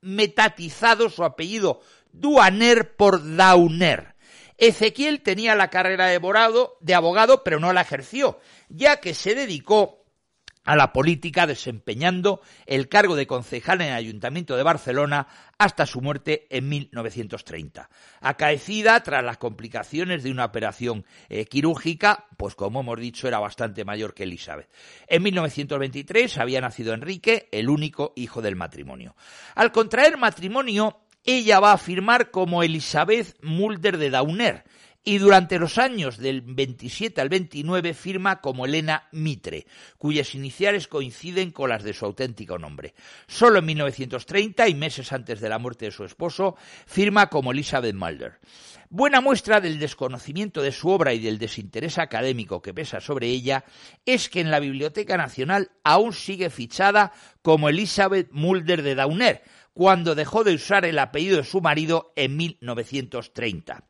metatizado 0.00 1.10
su 1.10 1.24
apellido 1.24 1.80
Duaner 2.12 2.96
por 2.96 3.36
Dauner. 3.36 4.14
Ezequiel 4.58 5.22
tenía 5.22 5.54
la 5.54 5.70
carrera 5.70 6.06
de 6.06 6.16
abogado, 6.16 6.76
de 6.80 6.94
abogado, 6.94 7.42
pero 7.44 7.60
no 7.60 7.72
la 7.72 7.80
ejerció, 7.80 8.40
ya 8.68 9.00
que 9.00 9.14
se 9.14 9.34
dedicó 9.34 9.99
a 10.64 10.76
la 10.76 10.92
política 10.92 11.46
desempeñando 11.46 12.40
el 12.66 12.88
cargo 12.88 13.16
de 13.16 13.26
concejal 13.26 13.80
en 13.80 13.88
el 13.88 13.94
Ayuntamiento 13.94 14.56
de 14.56 14.62
Barcelona 14.62 15.26
hasta 15.58 15.86
su 15.86 16.00
muerte 16.00 16.46
en 16.50 16.68
1930, 16.68 17.88
acaecida 18.20 19.02
tras 19.02 19.24
las 19.24 19.38
complicaciones 19.38 20.22
de 20.22 20.30
una 20.30 20.44
operación 20.44 21.04
eh, 21.28 21.44
quirúrgica, 21.46 22.26
pues 22.36 22.54
como 22.54 22.80
hemos 22.80 22.98
dicho 22.98 23.28
era 23.28 23.38
bastante 23.38 23.84
mayor 23.84 24.14
que 24.14 24.24
Elizabeth. 24.24 24.70
En 25.06 25.22
1923 25.22 26.38
había 26.38 26.60
nacido 26.60 26.94
Enrique, 26.94 27.48
el 27.52 27.68
único 27.68 28.12
hijo 28.16 28.42
del 28.42 28.56
matrimonio. 28.56 29.16
Al 29.54 29.72
contraer 29.72 30.18
matrimonio, 30.18 31.00
ella 31.24 31.60
va 31.60 31.72
a 31.72 31.78
firmar 31.78 32.30
como 32.30 32.62
Elizabeth 32.62 33.36
Mulder 33.42 33.98
de 33.98 34.10
Dauner, 34.10 34.64
y 35.02 35.18
durante 35.18 35.58
los 35.58 35.78
años 35.78 36.18
del 36.18 36.42
27 36.42 37.20
al 37.20 37.28
29 37.28 37.94
firma 37.94 38.40
como 38.40 38.66
Elena 38.66 39.08
Mitre, 39.12 39.66
cuyas 39.96 40.34
iniciales 40.34 40.88
coinciden 40.88 41.50
con 41.52 41.70
las 41.70 41.82
de 41.82 41.94
su 41.94 42.04
auténtico 42.04 42.58
nombre. 42.58 42.94
Solo 43.26 43.60
en 43.60 43.66
1930 43.66 44.68
y 44.68 44.74
meses 44.74 45.12
antes 45.12 45.40
de 45.40 45.48
la 45.48 45.58
muerte 45.58 45.86
de 45.86 45.90
su 45.90 46.04
esposo 46.04 46.56
firma 46.86 47.28
como 47.28 47.52
Elizabeth 47.52 47.94
Mulder. 47.94 48.40
Buena 48.92 49.20
muestra 49.20 49.60
del 49.60 49.78
desconocimiento 49.78 50.62
de 50.62 50.72
su 50.72 50.88
obra 50.88 51.14
y 51.14 51.20
del 51.20 51.38
desinterés 51.38 51.96
académico 51.98 52.60
que 52.60 52.74
pesa 52.74 53.00
sobre 53.00 53.28
ella 53.28 53.64
es 54.04 54.28
que 54.28 54.40
en 54.40 54.50
la 54.50 54.58
Biblioteca 54.58 55.16
Nacional 55.16 55.70
aún 55.84 56.12
sigue 56.12 56.50
fichada 56.50 57.12
como 57.40 57.68
Elizabeth 57.68 58.28
Mulder 58.32 58.82
de 58.82 58.96
Dauner, 58.96 59.42
cuando 59.72 60.14
dejó 60.14 60.44
de 60.44 60.54
usar 60.54 60.84
el 60.84 60.98
apellido 60.98 61.38
de 61.38 61.44
su 61.44 61.60
marido 61.60 62.12
en 62.16 62.36
1930. 62.36 63.84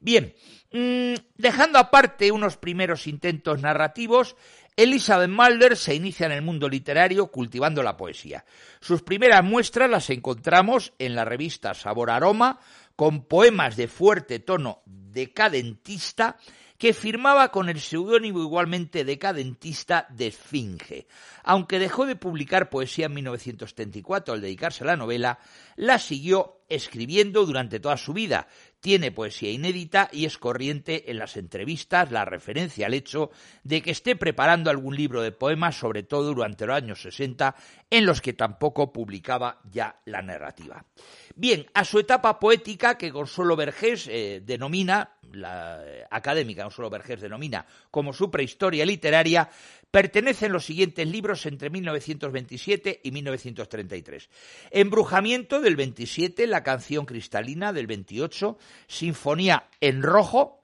Bien, 0.00 0.34
mm, 0.72 1.14
dejando 1.36 1.78
aparte 1.78 2.32
unos 2.32 2.56
primeros 2.56 3.06
intentos 3.06 3.60
narrativos, 3.60 4.36
Elizabeth 4.76 5.30
Mulder 5.30 5.76
se 5.76 5.96
inicia 5.96 6.26
en 6.26 6.32
el 6.32 6.42
mundo 6.42 6.68
literario 6.68 7.32
cultivando 7.32 7.82
la 7.82 7.96
poesía. 7.96 8.44
Sus 8.80 9.02
primeras 9.02 9.42
muestras 9.42 9.90
las 9.90 10.08
encontramos 10.10 10.92
en 11.00 11.16
la 11.16 11.24
revista 11.24 11.74
Sabor 11.74 12.10
Aroma, 12.10 12.60
con 12.94 13.24
poemas 13.24 13.76
de 13.76 13.88
fuerte 13.88 14.38
tono 14.38 14.82
decadentista 14.86 16.36
que 16.78 16.92
firmaba 16.94 17.50
con 17.50 17.68
el 17.68 17.80
seudónimo 17.80 18.40
igualmente 18.40 19.04
decadentista 19.04 20.06
de 20.10 20.28
Esfinge. 20.28 21.08
Aunque 21.42 21.80
dejó 21.80 22.06
de 22.06 22.14
publicar 22.14 22.70
poesía 22.70 23.06
en 23.06 23.14
1934 23.14 24.34
al 24.34 24.40
dedicarse 24.40 24.84
a 24.84 24.86
la 24.86 24.96
novela, 24.96 25.40
la 25.74 25.98
siguió 25.98 26.62
escribiendo 26.68 27.46
durante 27.46 27.80
toda 27.80 27.96
su 27.96 28.12
vida. 28.12 28.46
Tiene 28.80 29.10
poesía 29.10 29.50
inédita 29.50 30.08
y 30.12 30.24
es 30.24 30.38
corriente 30.38 31.10
en 31.10 31.18
las 31.18 31.36
entrevistas 31.36 32.12
la 32.12 32.24
referencia 32.24 32.86
al 32.86 32.94
hecho 32.94 33.30
de 33.64 33.82
que 33.82 33.90
esté 33.90 34.14
preparando 34.14 34.70
algún 34.70 34.94
libro 34.94 35.22
de 35.22 35.32
poemas, 35.32 35.76
sobre 35.76 36.04
todo 36.04 36.34
durante 36.34 36.66
los 36.66 36.76
años 36.76 37.02
60, 37.02 37.56
en 37.90 38.06
los 38.06 38.20
que 38.20 38.32
tampoco 38.32 38.92
publicaba 38.92 39.60
ya 39.70 40.00
la 40.04 40.22
narrativa. 40.22 40.84
Bien, 41.34 41.66
a 41.74 41.84
su 41.84 41.98
etapa 41.98 42.38
poética, 42.38 42.98
que 42.98 43.12
Consuelo 43.12 43.56
Vergés 43.56 44.08
eh, 44.08 44.42
denomina, 44.44 45.16
la 45.32 45.80
eh, 45.84 46.04
académica 46.10 46.64
Consuelo 46.64 46.90
Vergés 46.90 47.20
denomina 47.20 47.64
como 47.90 48.12
su 48.12 48.30
prehistoria 48.30 48.84
literaria, 48.84 49.48
pertenecen 49.90 50.52
los 50.52 50.66
siguientes 50.66 51.08
libros 51.08 51.46
entre 51.46 51.70
1927 51.70 53.00
y 53.02 53.10
1933. 53.10 54.28
Embrujamiento 54.70 55.60
del 55.60 55.76
27, 55.76 56.46
La 56.46 56.62
canción 56.62 57.06
cristalina 57.06 57.72
del 57.72 57.86
28, 57.86 58.58
Sinfonía 58.86 59.68
en 59.80 60.02
rojo 60.02 60.57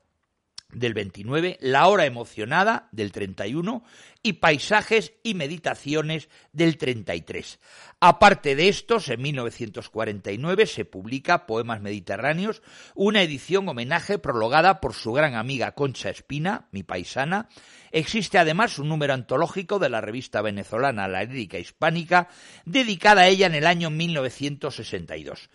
del 0.74 0.94
29, 0.94 1.58
La 1.60 1.88
hora 1.88 2.04
emocionada 2.04 2.88
del 2.92 3.12
31 3.12 3.84
y 4.22 4.34
Paisajes 4.34 5.12
y 5.22 5.34
meditaciones 5.34 6.28
del 6.52 6.76
33. 6.78 7.60
Aparte 8.00 8.56
de 8.56 8.68
estos, 8.68 9.08
en 9.08 9.22
1949 9.22 10.66
se 10.66 10.84
publica 10.84 11.46
Poemas 11.46 11.80
Mediterráneos, 11.80 12.62
una 12.94 13.22
edición 13.22 13.68
homenaje 13.68 14.18
prologada 14.18 14.80
por 14.80 14.94
su 14.94 15.12
gran 15.12 15.34
amiga 15.34 15.72
Concha 15.72 16.10
Espina, 16.10 16.68
mi 16.70 16.82
paisana. 16.82 17.48
Existe 17.92 18.38
además 18.38 18.78
un 18.78 18.88
número 18.88 19.14
antológico 19.14 19.78
de 19.78 19.90
la 19.90 20.00
revista 20.00 20.42
venezolana 20.42 21.08
La 21.08 21.24
Lírica 21.24 21.58
Hispánica, 21.58 22.28
dedicada 22.64 23.22
a 23.22 23.28
ella 23.28 23.46
en 23.46 23.54
el 23.54 23.66
año 23.66 23.90
1962. 23.90 25.50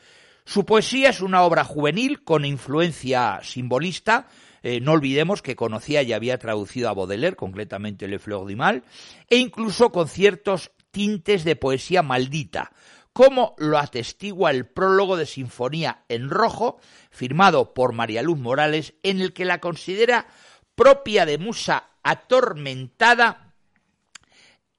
Su 0.45 0.65
poesía 0.65 1.09
es 1.09 1.21
una 1.21 1.43
obra 1.43 1.63
juvenil 1.63 2.23
con 2.23 2.43
influencia 2.43 3.39
simbolista, 3.43 4.27
eh, 4.63 4.79
no 4.81 4.93
olvidemos 4.93 5.41
que 5.41 5.55
conocía 5.55 6.01
y 6.03 6.13
había 6.13 6.37
traducido 6.37 6.89
a 6.89 6.93
Baudelaire, 6.93 7.35
concretamente 7.35 8.07
Le 8.07 8.19
Fleur 8.19 8.47
du 8.47 8.55
Mal, 8.55 8.83
e 9.29 9.37
incluso 9.37 9.91
con 9.91 10.07
ciertos 10.07 10.71
tintes 10.91 11.43
de 11.43 11.55
poesía 11.55 12.03
maldita, 12.03 12.71
como 13.13 13.55
lo 13.57 13.77
atestigua 13.77 14.51
el 14.51 14.65
prólogo 14.65 15.17
de 15.17 15.25
Sinfonía 15.25 16.05
en 16.09 16.29
Rojo, 16.29 16.79
firmado 17.11 17.73
por 17.73 17.93
María 17.93 18.21
Luz 18.21 18.37
Morales, 18.37 18.93
en 19.03 19.21
el 19.21 19.33
que 19.33 19.45
la 19.45 19.59
considera 19.59 20.27
propia 20.75 21.25
de 21.25 21.37
musa 21.37 21.89
atormentada 22.03 23.53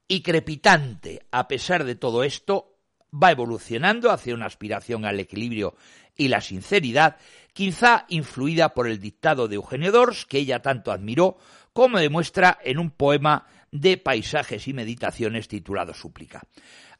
y 0.08 0.22
crepitante. 0.22 1.26
A 1.30 1.48
pesar 1.48 1.84
de 1.84 1.94
todo 1.94 2.24
esto, 2.24 2.78
va 3.12 3.30
evolucionando 3.30 4.10
hacia 4.10 4.34
una 4.34 4.46
aspiración 4.46 5.04
al 5.04 5.20
equilibrio 5.20 5.74
y 6.20 6.28
la 6.28 6.42
sinceridad, 6.42 7.16
quizá 7.54 8.04
influida 8.08 8.74
por 8.74 8.86
el 8.86 9.00
dictado 9.00 9.48
de 9.48 9.54
Eugenio 9.54 9.90
Dors, 9.90 10.26
que 10.26 10.36
ella 10.36 10.60
tanto 10.60 10.92
admiró, 10.92 11.38
como 11.72 11.98
demuestra 11.98 12.58
en 12.62 12.78
un 12.78 12.90
poema 12.90 13.46
de 13.72 13.96
paisajes 13.96 14.68
y 14.68 14.74
meditaciones 14.74 15.48
titulado 15.48 15.94
Súplica. 15.94 16.42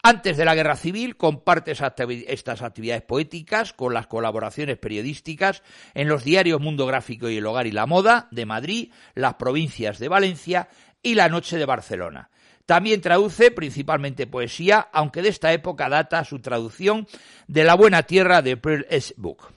Antes 0.01 0.37
de 0.37 0.45
la 0.45 0.55
guerra 0.55 0.75
civil 0.75 1.17
comparte 1.17 1.73
estas 1.73 2.63
actividades 2.63 3.03
poéticas 3.03 3.73
con 3.73 3.93
las 3.93 4.07
colaboraciones 4.07 4.79
periodísticas 4.79 5.61
en 5.93 6.07
los 6.07 6.23
diarios 6.23 6.59
Mundo 6.59 6.87
Gráfico 6.87 7.29
y 7.29 7.37
El 7.37 7.45
Hogar 7.45 7.67
y 7.67 7.71
la 7.71 7.85
Moda 7.85 8.27
de 8.31 8.47
Madrid, 8.47 8.91
las 9.13 9.35
provincias 9.35 9.99
de 9.99 10.07
Valencia 10.07 10.67
y 11.03 11.13
La 11.13 11.29
Noche 11.29 11.57
de 11.59 11.65
Barcelona. 11.65 12.31
También 12.65 13.01
traduce 13.01 13.51
principalmente 13.51 14.27
poesía, 14.27 14.87
aunque 14.91 15.21
de 15.21 15.29
esta 15.29 15.51
época 15.53 15.89
data 15.89 16.23
su 16.23 16.39
traducción 16.39 17.07
de 17.47 17.63
La 17.63 17.75
Buena 17.75 18.03
Tierra 18.03 18.41
de 18.41 18.57
Pearl 18.57 18.85
S. 18.89 19.13
Book. 19.17 19.47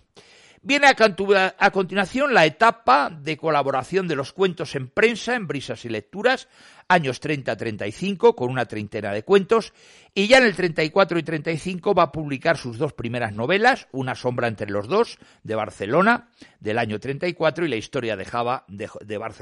Viene 0.67 0.87
a, 0.87 1.71
continuación 1.71 2.33
la 2.33 2.47
etapa 2.47 3.11
de 3.11 3.37
colaboración 3.37 4.09
de 4.09 4.17
los 4.17 4.33
cuentos 4.33 4.75
en 4.75 4.89
prensa, 4.89 5.35
en 5.35 5.47
Brisas 5.47 5.85
y 5.85 5.91
Lecturas, 5.91 6.49
años 6.89 7.21
30-35, 7.21 8.35
con 8.35 8.51
una 8.51 8.67
treintena 8.67 9.13
de 9.13 9.23
cuentos, 9.23 9.73
y 10.15 10.29
ya 10.29 10.39
en 10.39 10.45
el 10.45 10.55
34 10.55 11.19
y 11.19 11.23
35 11.23 11.95
va 11.95 12.05
a 12.05 12.13
publicar 12.13 12.57
sus 12.57 12.79
dos 12.79 12.93
primeras 12.93 13.33
novelas, 13.33 13.89
Una 13.93 14.15
sombra 14.15 14.49
entre 14.49 14.71
los 14.71 14.89
dos, 14.89 15.19
de 15.43 15.55
Barcelona, 15.55 16.29
del 16.61 16.79
año 16.79 17.01
34, 17.01 17.65
y 17.65 17.69
La 17.69 17.77
historia 17.77 18.17
de 18.17 18.25
Java, 18.25 18.65
de, 18.69 18.89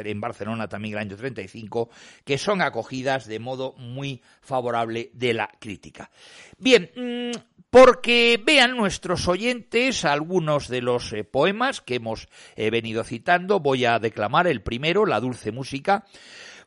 en 0.04 0.20
Barcelona 0.20 0.68
también 0.68 0.92
del 0.92 1.00
año 1.00 1.16
35, 1.16 1.90
que 2.24 2.38
son 2.38 2.62
acogidas 2.62 3.26
de 3.26 3.38
modo 3.38 3.74
muy 3.76 4.22
favorable 4.40 5.10
de 5.14 5.34
la 5.34 5.50
crítica. 5.58 6.10
Bien, 6.58 6.90
mm, 6.96 7.38
porque 7.72 8.38
vean 8.44 8.76
nuestros 8.76 9.28
oyentes 9.28 10.04
algunos 10.04 10.68
de 10.68 10.82
los 10.82 11.12
eh, 11.14 11.24
poemas 11.24 11.80
que 11.80 11.94
hemos 11.94 12.28
eh, 12.54 12.70
venido 12.70 13.02
citando. 13.02 13.60
Voy 13.60 13.86
a 13.86 13.98
declamar 13.98 14.46
el 14.46 14.60
primero, 14.60 15.06
La 15.06 15.20
dulce 15.20 15.52
música. 15.52 16.04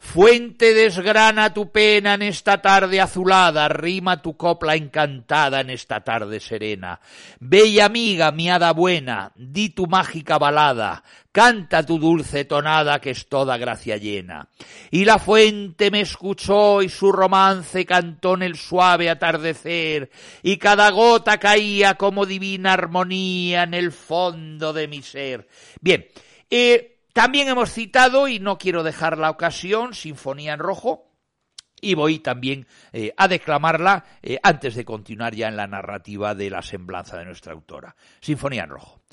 Fuente 0.06 0.74
desgrana 0.74 1.54
tu 1.54 1.72
pena 1.72 2.14
en 2.14 2.22
esta 2.22 2.62
tarde 2.62 3.02
azulada, 3.02 3.68
rima 3.68 4.22
tu 4.22 4.38
copla 4.38 4.76
encantada 4.76 5.60
en 5.60 5.70
esta 5.72 6.06
tarde 6.06 6.40
serena. 6.40 7.02
Bella 7.42 7.86
amiga, 7.86 8.32
mi 8.32 8.50
hada 8.50 8.72
buena, 8.72 9.34
di 9.36 9.70
tu 9.70 9.88
mágica 9.88 10.38
balada, 10.38 11.04
canta 11.34 11.86
tu 11.86 12.00
dulce 12.00 12.46
tonada 12.46 13.02
que 13.02 13.10
es 13.10 13.28
toda 13.28 13.58
gracia 13.58 13.98
llena. 13.98 14.48
Y 14.90 15.04
la 15.04 15.20
fuente 15.20 15.92
me 15.92 16.00
escuchó 16.02 16.82
y 16.82 16.88
su 16.88 17.12
romance 17.12 17.86
cantó 17.86 18.36
en 18.36 18.44
el 18.44 18.56
suave 18.56 19.10
atardecer, 19.10 20.12
y 20.44 20.56
cada 20.56 20.92
gota 20.92 21.40
caía 21.40 21.96
como 21.96 22.26
divina 22.26 22.72
armonía 22.72 23.64
en 23.64 23.74
el 23.74 23.92
fondo 23.92 24.72
de 24.72 24.88
mi 24.88 25.02
ser. 25.02 25.46
Bien, 25.82 26.08
eh, 26.50 26.95
también 27.16 27.48
hemos 27.48 27.72
citado, 27.72 28.28
y 28.28 28.40
no 28.42 28.58
quiero 28.58 28.84
dejar 28.84 29.18
la 29.18 29.30
ocasión, 29.30 29.94
Sinfonía 29.94 30.52
en 30.52 30.60
Rojo, 30.60 31.14
y 31.80 31.94
voy 31.94 32.20
también 32.20 32.68
eh, 32.92 33.14
a 33.16 33.30
declamarla 33.30 34.04
eh, 34.22 34.38
antes 34.44 34.76
de 34.76 34.84
continuar 34.84 35.34
ya 35.34 35.48
en 35.48 35.56
la 35.56 35.66
narrativa 35.66 36.36
de 36.36 36.50
la 36.50 36.62
semblanza 36.62 37.18
de 37.18 37.24
nuestra 37.24 37.54
autora. 37.54 37.96
Sinfonía 38.20 38.66
en 38.66 38.72
Rojo. 38.72 39.05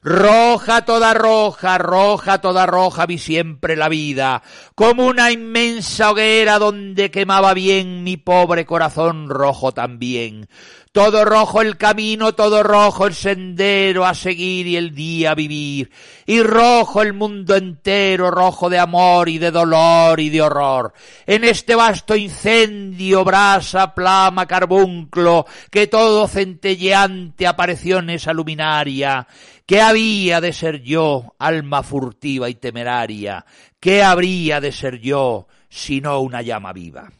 Roja 0.00 0.84
toda 0.84 1.12
roja, 1.12 1.76
roja 1.76 2.40
toda 2.40 2.66
roja 2.66 3.04
vi 3.06 3.18
siempre 3.18 3.74
la 3.74 3.88
vida, 3.88 4.42
como 4.76 5.04
una 5.06 5.32
inmensa 5.32 6.12
hoguera 6.12 6.60
donde 6.60 7.10
quemaba 7.10 7.52
bien 7.52 8.04
mi 8.04 8.16
pobre 8.16 8.64
corazón 8.64 9.28
rojo 9.28 9.72
también. 9.72 10.48
Todo 10.92 11.24
rojo 11.24 11.60
el 11.62 11.76
camino, 11.76 12.34
todo 12.34 12.62
rojo 12.62 13.06
el 13.06 13.14
sendero 13.14 14.06
a 14.06 14.14
seguir 14.14 14.66
y 14.66 14.76
el 14.76 14.94
día 14.94 15.32
a 15.32 15.34
vivir. 15.34 15.90
Y 16.26 16.42
rojo 16.42 17.02
el 17.02 17.12
mundo 17.12 17.56
entero, 17.56 18.30
rojo 18.30 18.70
de 18.70 18.78
amor 18.78 19.28
y 19.28 19.38
de 19.38 19.50
dolor 19.50 20.18
y 20.18 20.30
de 20.30 20.42
horror. 20.42 20.92
En 21.26 21.44
este 21.44 21.74
vasto 21.74 22.16
incendio, 22.16 23.22
brasa, 23.22 23.94
plama, 23.94 24.46
carbunclo, 24.46 25.44
que 25.70 25.86
todo 25.86 26.26
centelleante 26.26 27.46
apareció 27.46 27.98
en 27.98 28.10
esa 28.10 28.32
luminaria. 28.32 29.26
¿Qué 29.68 29.82
había 29.82 30.40
de 30.40 30.54
ser 30.54 30.80
yo, 30.80 31.34
alma 31.38 31.82
furtiva 31.82 32.48
y 32.48 32.54
temeraria? 32.54 33.44
¿Qué 33.78 34.02
habría 34.02 34.62
de 34.62 34.72
ser 34.72 34.98
yo, 34.98 35.46
sino 35.68 36.20
una 36.20 36.40
llama 36.40 36.72
viva? 36.72 37.12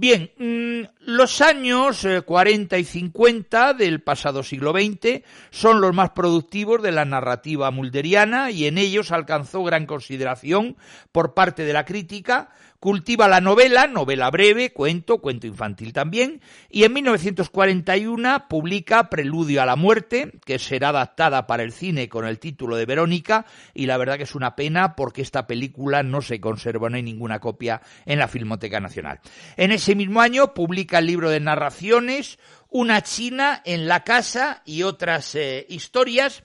Bien, 0.00 0.30
mm, 0.38 1.10
los 1.10 1.42
años 1.42 2.06
40 2.24 2.76
eh, 2.76 2.80
y 2.80 2.84
50 2.84 3.74
del 3.74 4.00
pasado 4.00 4.42
siglo 4.42 4.72
XX 4.72 5.22
son 5.50 5.82
los 5.82 5.94
más 5.94 6.12
productivos 6.12 6.82
de 6.82 6.90
la 6.90 7.04
narrativa 7.04 7.70
mulderiana 7.70 8.50
y 8.50 8.64
en 8.64 8.78
ellos 8.78 9.12
alcanzó 9.12 9.62
gran 9.62 9.84
consideración 9.84 10.78
por 11.12 11.34
parte 11.34 11.66
de 11.66 11.74
la 11.74 11.84
crítica, 11.84 12.48
Cultiva 12.80 13.28
la 13.28 13.42
novela, 13.42 13.86
novela 13.86 14.30
breve, 14.30 14.72
cuento, 14.72 15.18
cuento 15.18 15.46
infantil 15.46 15.92
también, 15.92 16.40
y 16.70 16.84
en 16.84 16.94
1941 16.94 18.46
publica 18.48 19.10
Preludio 19.10 19.60
a 19.60 19.66
la 19.66 19.76
muerte, 19.76 20.32
que 20.46 20.58
será 20.58 20.88
adaptada 20.88 21.46
para 21.46 21.62
el 21.62 21.72
cine 21.72 22.08
con 22.08 22.26
el 22.26 22.38
título 22.38 22.76
de 22.76 22.86
Verónica, 22.86 23.44
y 23.74 23.84
la 23.84 23.98
verdad 23.98 24.16
que 24.16 24.22
es 24.22 24.34
una 24.34 24.56
pena 24.56 24.96
porque 24.96 25.20
esta 25.20 25.46
película 25.46 26.02
no 26.02 26.22
se 26.22 26.40
conserva, 26.40 26.88
no 26.88 26.96
hay 26.96 27.02
ninguna 27.02 27.38
copia 27.38 27.82
en 28.06 28.18
la 28.18 28.28
Filmoteca 28.28 28.80
Nacional. 28.80 29.20
En 29.58 29.72
ese 29.72 29.89
mismo 29.94 30.20
año 30.20 30.54
publica 30.54 30.98
el 30.98 31.06
libro 31.06 31.30
de 31.30 31.40
narraciones, 31.40 32.38
Una 32.68 33.02
China 33.02 33.62
en 33.64 33.88
la 33.88 34.04
casa 34.04 34.62
y 34.64 34.82
otras 34.82 35.34
eh, 35.34 35.66
historias, 35.68 36.44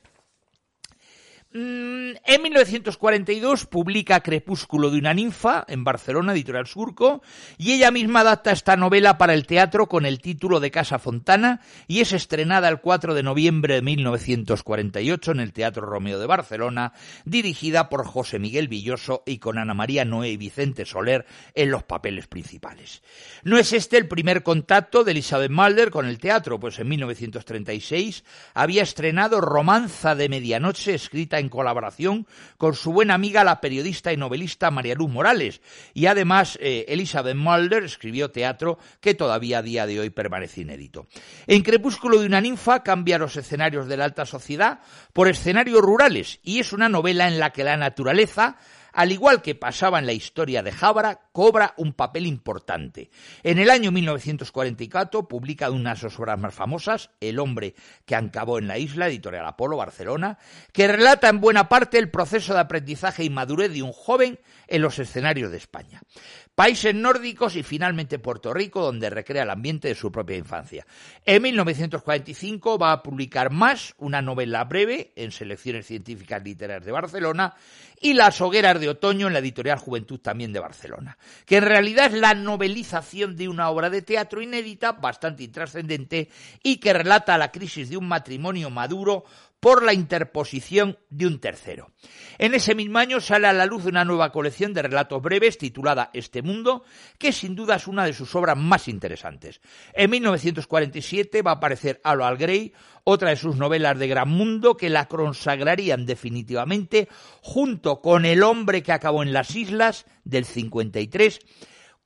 en 1.57 2.41
1942 2.41 3.65
publica 3.65 4.19
Crepúsculo 4.19 4.89
de 4.89 4.99
una 4.99 5.13
ninfa 5.13 5.63
en 5.69 5.85
Barcelona, 5.85 6.33
editorial 6.33 6.67
Surco, 6.67 7.21
y 7.57 7.71
ella 7.71 7.91
misma 7.91 8.19
adapta 8.19 8.51
esta 8.51 8.75
novela 8.75 9.17
para 9.17 9.33
el 9.33 9.47
teatro 9.47 9.87
con 9.87 10.05
el 10.05 10.19
título 10.19 10.59
de 10.59 10.71
Casa 10.71 10.99
Fontana 10.99 11.61
y 11.87 12.01
es 12.01 12.11
estrenada 12.11 12.67
el 12.67 12.81
4 12.81 13.13
de 13.13 13.23
noviembre 13.23 13.75
de 13.75 13.81
1948 13.83 15.31
en 15.31 15.39
el 15.39 15.53
Teatro 15.53 15.85
Romeo 15.85 16.19
de 16.19 16.25
Barcelona, 16.25 16.91
dirigida 17.23 17.87
por 17.87 18.05
José 18.05 18.37
Miguel 18.37 18.67
Villoso 18.67 19.23
y 19.25 19.37
con 19.37 19.57
Ana 19.57 19.73
María 19.73 20.03
Noé 20.03 20.31
y 20.31 20.37
Vicente 20.37 20.83
Soler 20.83 21.25
en 21.53 21.71
los 21.71 21.83
papeles 21.83 22.27
principales. 22.27 23.01
No 23.43 23.57
es 23.57 23.71
este 23.71 23.95
el 23.97 24.09
primer 24.09 24.43
contacto 24.43 25.05
de 25.05 25.11
Elizabeth 25.11 25.51
Mulder 25.51 25.89
con 25.89 26.05
el 26.05 26.19
teatro, 26.19 26.59
pues 26.59 26.79
en 26.79 26.89
1936 26.89 28.25
había 28.53 28.83
estrenado 28.83 29.39
Romanza 29.39 30.15
de 30.15 30.27
Medianoche, 30.27 30.93
escrita 30.93 31.39
en 31.39 31.44
en 31.45 31.49
colaboración 31.49 32.27
con 32.57 32.75
su 32.75 32.91
buena 32.91 33.13
amiga 33.13 33.43
la 33.43 33.61
periodista 33.61 34.11
y 34.11 34.17
novelista 34.17 34.71
María 34.71 34.95
Luz 34.95 35.09
Morales. 35.09 35.61
Y 35.93 36.07
además 36.07 36.57
eh, 36.61 36.85
Elizabeth 36.89 37.35
Mulder 37.35 37.83
escribió 37.83 38.31
teatro 38.31 38.77
que 38.99 39.13
todavía 39.13 39.59
a 39.59 39.61
día 39.61 39.85
de 39.85 39.99
hoy 39.99 40.09
permanece 40.09 40.61
inédito. 40.61 41.07
En 41.47 41.61
Crepúsculo 41.61 42.19
de 42.19 42.25
una 42.25 42.41
ninfa 42.41 42.83
cambia 42.83 43.17
los 43.17 43.37
escenarios 43.37 43.87
de 43.87 43.97
la 43.97 44.05
alta 44.05 44.25
sociedad 44.25 44.79
por 45.13 45.27
escenarios 45.27 45.81
rurales 45.81 46.39
y 46.43 46.59
es 46.59 46.73
una 46.73 46.89
novela 46.89 47.27
en 47.27 47.39
la 47.39 47.51
que 47.51 47.63
la 47.63 47.77
naturaleza 47.77 48.57
al 48.95 49.11
igual 49.11 49.41
que 49.41 49.55
pasaba 49.55 49.99
en 49.99 50.05
la 50.05 50.13
historia 50.13 50.63
de 50.63 50.71
Jábara, 50.71 51.19
cobra 51.33 51.73
un 51.77 51.93
papel 51.93 52.25
importante. 52.25 53.09
En 53.43 53.59
el 53.59 53.69
año 53.69 53.91
1944 53.91 55.27
publica 55.27 55.69
una 55.69 55.93
de 55.93 55.99
sus 55.99 56.17
obras 56.17 56.39
más 56.39 56.55
famosas, 56.55 57.09
El 57.19 57.39
hombre 57.39 57.75
que 58.05 58.15
acabó 58.15 58.57
en 58.57 58.67
la 58.67 58.77
isla, 58.77 59.07
editorial 59.07 59.45
Apolo, 59.45 59.75
Barcelona, 59.75 60.39
que 60.71 60.87
relata 60.87 61.27
en 61.27 61.41
buena 61.41 61.67
parte 61.67 61.99
el 61.99 62.09
proceso 62.09 62.53
de 62.53 62.61
aprendizaje 62.61 63.25
y 63.25 63.29
madurez 63.29 63.73
de 63.73 63.83
un 63.83 63.91
joven 63.91 64.39
en 64.67 64.81
los 64.81 64.97
escenarios 64.97 65.51
de 65.51 65.57
España 65.57 66.01
países 66.55 66.95
nórdicos 66.95 67.57
y 67.57 67.63
finalmente 67.63 68.17
Puerto 68.17 68.53
Rico, 68.53 68.81
donde 68.81 69.09
recrea 69.09 69.43
el 69.43 69.49
ambiente 69.49 69.89
de 69.89 69.95
su 69.95 70.11
propia 70.11 70.37
infancia. 70.37 70.87
En 71.25 71.41
1945 71.43 72.79
va 72.79 72.93
a 72.93 73.03
publicar 73.03 73.51
más, 73.51 73.93
una 73.97 74.21
novela 74.21 74.63
breve 74.63 75.11
en 75.17 75.31
Selecciones 75.31 75.85
Científicas 75.85 76.41
Literarias 76.41 76.85
de 76.85 76.91
Barcelona 76.93 77.55
y 78.05 78.13
Las 78.13 78.39
hogueras 78.39 78.79
de 78.79 78.87
otoño 78.87 79.25
en 79.25 79.33
la 79.33 79.39
editorial 79.39 79.79
Juventud 79.79 80.19
también 80.19 80.53
de 80.53 80.59
Barcelona, 80.59 81.17
que 81.43 81.57
en 81.57 81.63
realidad 81.63 82.05
es 82.05 82.13
la 82.13 82.35
novelización 82.35 83.35
de 83.35 83.49
una 83.49 83.71
obra 83.71 83.89
de 83.89 84.03
teatro 84.03 84.43
inédita, 84.43 84.91
bastante 84.91 85.41
intrascendente 85.41 86.29
y 86.61 86.77
que 86.77 86.93
relata 86.93 87.35
la 87.39 87.51
crisis 87.51 87.89
de 87.89 87.97
un 87.97 88.07
matrimonio 88.07 88.69
maduro 88.69 89.23
por 89.59 89.83
la 89.83 89.93
interposición 89.93 90.99
de 91.09 91.27
un 91.27 91.39
tercero. 91.39 91.91
En 92.37 92.53
ese 92.53 92.75
mismo 92.75 92.99
año 92.99 93.19
sale 93.19 93.47
a 93.47 93.53
la 93.53 93.65
luz 93.65 93.85
una 93.85 94.05
nueva 94.05 94.31
colección 94.31 94.73
de 94.73 94.83
relatos 94.83 95.21
breves 95.21 95.57
titulada 95.57 96.11
Este 96.13 96.41
Mundo, 96.41 96.83
que 97.17 97.31
sin 97.31 97.55
duda 97.55 97.75
es 97.75 97.87
una 97.87 98.05
de 98.05 98.13
sus 98.13 98.35
obras 98.35 98.57
más 98.57 98.87
interesantes. 98.87 99.61
En 99.93 100.11
1947 100.11 101.41
va 101.41 101.51
a 101.51 101.55
aparecer 101.55 101.99
Alo 102.03 102.25
al 102.25 102.37
Grey, 102.37 102.73
otra 103.03 103.29
de 103.29 103.37
sus 103.37 103.55
novelas 103.55 103.97
de 103.97 104.07
gran 104.07 104.29
mundo 104.29 104.77
que 104.77 104.89
la 104.89 105.07
consagrarían 105.07 106.05
definitivamente 106.05 107.07
junto 107.41 108.01
con 108.01 108.25
El 108.25 108.43
hombre 108.43 108.83
que 108.83 108.91
acabó 108.91 109.23
en 109.23 109.33
las 109.33 109.55
islas 109.55 110.05
del 110.23 110.45
53 110.45 111.39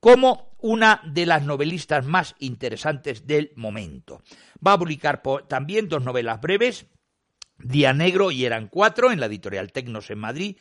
como 0.00 0.54
una 0.58 1.02
de 1.04 1.26
las 1.26 1.42
novelistas 1.42 2.06
más 2.06 2.34
interesantes 2.38 3.26
del 3.26 3.52
momento. 3.56 4.22
Va 4.66 4.72
a 4.72 4.78
publicar 4.78 5.22
también 5.46 5.88
dos 5.88 6.02
novelas 6.02 6.40
breves, 6.40 6.86
Día 7.62 7.92
Negro 7.92 8.30
y 8.30 8.44
eran 8.44 8.68
cuatro 8.68 9.10
en 9.10 9.20
la 9.20 9.26
editorial 9.26 9.72
Tecnos 9.72 10.10
en 10.10 10.18
Madrid, 10.18 10.56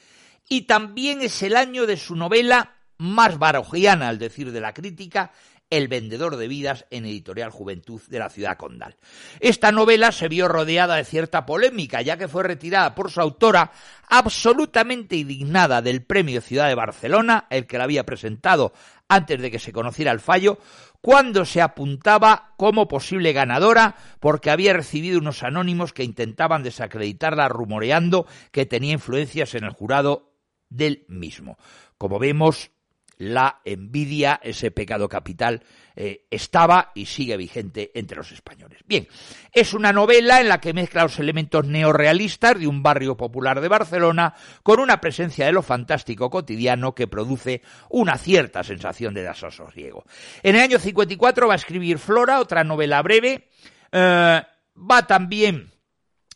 y 0.47 0.61
también 0.61 1.21
es 1.21 1.41
el 1.43 1.55
año 1.55 1.85
de 1.85 1.97
su 1.97 2.15
novela 2.15 2.75
más 2.97 3.39
barogiana, 3.39 4.09
al 4.09 4.19
decir 4.19 4.51
de 4.51 4.59
la 4.59 4.73
crítica, 4.73 5.31
El 5.69 5.87
vendedor 5.87 6.37
de 6.37 6.47
vidas 6.47 6.85
en 6.89 7.05
editorial 7.05 7.51
Juventud 7.51 8.01
de 8.07 8.19
la 8.19 8.29
ciudad 8.29 8.57
condal. 8.57 8.95
Esta 9.39 9.71
novela 9.71 10.11
se 10.11 10.27
vio 10.27 10.47
rodeada 10.47 10.95
de 10.95 11.05
cierta 11.05 11.45
polémica, 11.45 12.01
ya 12.01 12.17
que 12.17 12.27
fue 12.27 12.43
retirada 12.43 12.95
por 12.95 13.11
su 13.11 13.21
autora 13.21 13.71
absolutamente 14.07 15.15
indignada 15.15 15.81
del 15.81 16.03
premio 16.03 16.41
Ciudad 16.41 16.67
de 16.67 16.75
Barcelona, 16.75 17.45
el 17.49 17.67
que 17.67 17.77
la 17.77 17.83
había 17.83 18.05
presentado 18.05 18.73
antes 19.07 19.41
de 19.41 19.51
que 19.51 19.59
se 19.59 19.73
conociera 19.73 20.11
el 20.11 20.19
fallo, 20.19 20.59
cuando 21.01 21.45
se 21.45 21.61
apuntaba 21.61 22.53
como 22.57 22.87
posible 22.87 23.33
ganadora 23.33 23.95
porque 24.19 24.51
había 24.51 24.73
recibido 24.73 25.19
unos 25.19 25.43
anónimos 25.43 25.93
que 25.93 26.03
intentaban 26.03 26.63
desacreditarla 26.63 27.47
rumoreando 27.47 28.27
que 28.51 28.65
tenía 28.65 28.93
influencias 28.93 29.55
en 29.55 29.63
el 29.63 29.71
jurado 29.71 30.33
del 30.69 31.05
mismo. 31.07 31.57
Como 31.97 32.19
vemos, 32.19 32.71
la 33.19 33.59
envidia, 33.65 34.39
ese 34.41 34.71
pecado 34.71 35.09
capital, 35.09 35.61
eh, 35.95 36.25
estaba 36.31 36.91
y 36.95 37.05
sigue 37.05 37.35
vigente 37.35 37.91
entre 37.93 38.17
los 38.17 38.31
españoles. 38.31 38.79
Bien, 38.87 39.07
es 39.51 39.73
una 39.73 39.91
novela 39.91 40.39
en 40.39 40.47
la 40.47 40.61
que 40.61 40.73
mezcla 40.73 41.03
los 41.03 41.19
elementos 41.19 41.67
neorrealistas 41.67 42.57
de 42.57 42.67
un 42.67 42.81
barrio 42.81 43.17
popular 43.17 43.59
de 43.59 43.67
Barcelona 43.67 44.33
con 44.63 44.79
una 44.79 45.01
presencia 45.01 45.45
de 45.45 45.51
lo 45.51 45.61
fantástico 45.61 46.29
cotidiano 46.29 46.95
que 46.95 47.07
produce 47.07 47.61
una 47.89 48.17
cierta 48.17 48.63
sensación 48.63 49.13
de 49.13 49.23
desasosiego. 49.23 50.05
En 50.41 50.55
el 50.55 50.61
año 50.61 50.79
54 50.79 51.47
va 51.47 51.53
a 51.53 51.57
escribir 51.57 51.99
Flora, 51.99 52.39
otra 52.39 52.63
novela 52.63 53.01
breve, 53.01 53.49
eh, 53.91 54.41
va 54.77 55.07
también 55.07 55.73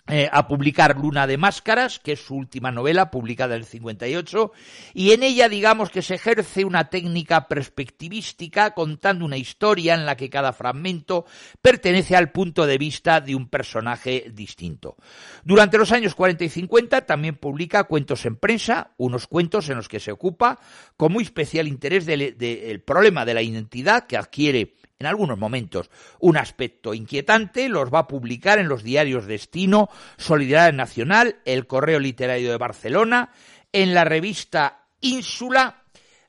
eh, 0.06 0.28
a 0.34 0.50
publicar 0.50 0.98
Luna 0.98 1.28
de 1.28 1.38
Máscaras, 1.38 1.98
que 1.98 2.12
es 2.12 2.20
su 2.20 2.36
última 2.36 2.74
novela, 2.74 3.10
publicada 3.10 3.56
en 3.56 3.62
el 3.62 3.66
58, 3.66 4.52
y 4.94 5.12
en 5.12 5.24
ella 5.24 5.48
digamos 5.48 5.90
que 5.92 6.02
se 6.02 6.16
ejerce 6.16 6.66
una 6.66 6.90
técnica 6.90 7.48
perspectivística 7.48 8.74
contando 8.74 9.24
una 9.24 9.38
historia 9.38 9.94
en 9.94 10.06
la 10.06 10.18
que 10.18 10.30
cada 10.30 10.52
fragmento 10.52 11.26
pertenece 11.62 12.18
al 12.18 12.34
punto 12.34 12.66
de 12.66 12.78
vista 12.78 13.22
de 13.22 13.34
un 13.34 13.48
personaje 13.48 14.26
distinto. 14.34 14.98
Durante 15.46 15.78
los 15.78 15.94
años 15.94 16.16
40 16.16 16.44
y 16.44 16.50
50 16.50 17.06
también 17.06 17.38
publica 17.38 17.86
cuentos 17.86 18.26
en 18.26 18.36
prensa, 18.36 18.92
unos 18.98 19.26
cuentos 19.28 19.70
en 19.70 19.78
los 19.78 19.88
que 19.88 20.02
se 20.02 20.12
ocupa 20.12 20.60
con 20.98 21.14
muy 21.14 21.24
especial 21.24 21.66
interés 21.66 22.06
del 22.06 22.84
problema 22.86 23.24
de 23.24 23.34
la 23.34 23.42
identidad 23.42 24.06
que 24.06 24.18
adquiere 24.18 24.76
en 25.00 25.08
algunos 25.08 25.38
momentos 25.38 25.90
un 26.20 26.38
aspecto 26.38 26.94
inquietante, 26.94 27.70
los 27.70 27.94
va 27.94 28.00
a 28.00 28.08
publicar 28.08 28.60
en 28.60 28.68
los 28.68 28.84
diarios 28.84 29.26
Destino, 29.26 29.90
Solidaridad 30.18 30.74
Nacional, 30.74 31.38
el 31.46 31.68
Correo 31.68 32.00
Literario 32.00 32.52
de 32.52 32.58
Barcelona, 32.58 33.32
en 33.72 33.94
la 33.94 34.06
revista 34.06 34.88
Ínsula 35.02 35.84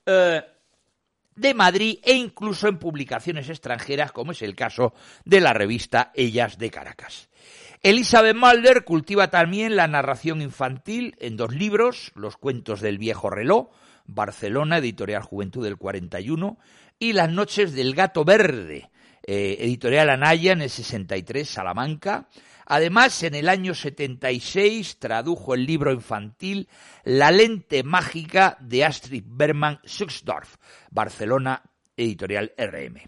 eh, 0.06 0.42
de 1.36 1.54
Madrid 1.54 1.98
e 2.02 2.14
incluso 2.14 2.68
en 2.68 2.78
publicaciones 2.78 3.48
extranjeras, 3.48 4.12
como 4.12 4.32
es 4.32 4.42
el 4.42 4.54
caso 4.54 4.94
de 5.24 5.40
la 5.40 5.52
revista 5.52 6.10
Ellas 6.14 6.58
de 6.58 6.70
Caracas. 6.70 7.28
Elizabeth 7.82 8.36
Mulder 8.36 8.84
cultiva 8.84 9.28
también 9.28 9.76
la 9.76 9.86
narración 9.86 10.40
infantil 10.40 11.16
en 11.18 11.36
dos 11.36 11.54
libros, 11.54 12.12
Los 12.14 12.36
cuentos 12.36 12.80
del 12.80 12.98
viejo 12.98 13.28
reloj, 13.28 13.68
Barcelona, 14.06 14.78
editorial 14.78 15.22
Juventud 15.22 15.64
del 15.64 15.76
41, 15.76 16.58
y 16.98 17.12
Las 17.12 17.30
noches 17.30 17.72
del 17.72 17.94
gato 17.94 18.24
verde, 18.24 18.90
eh, 19.26 19.56
editorial 19.60 20.10
Anaya 20.10 20.52
en 20.52 20.62
el 20.62 20.70
63, 20.70 21.48
Salamanca. 21.48 22.28
Además, 22.66 23.22
en 23.22 23.34
el 23.34 23.48
año 23.48 23.74
76 23.74 24.98
tradujo 24.98 25.54
el 25.54 25.66
libro 25.66 25.92
infantil 25.92 26.68
La 27.04 27.30
lente 27.30 27.82
mágica 27.82 28.56
de 28.60 28.84
Astrid 28.84 29.24
Berman 29.26 29.80
Suxdorf, 29.84 30.56
Barcelona, 30.90 31.62
editorial 31.96 32.52
RM. 32.56 33.00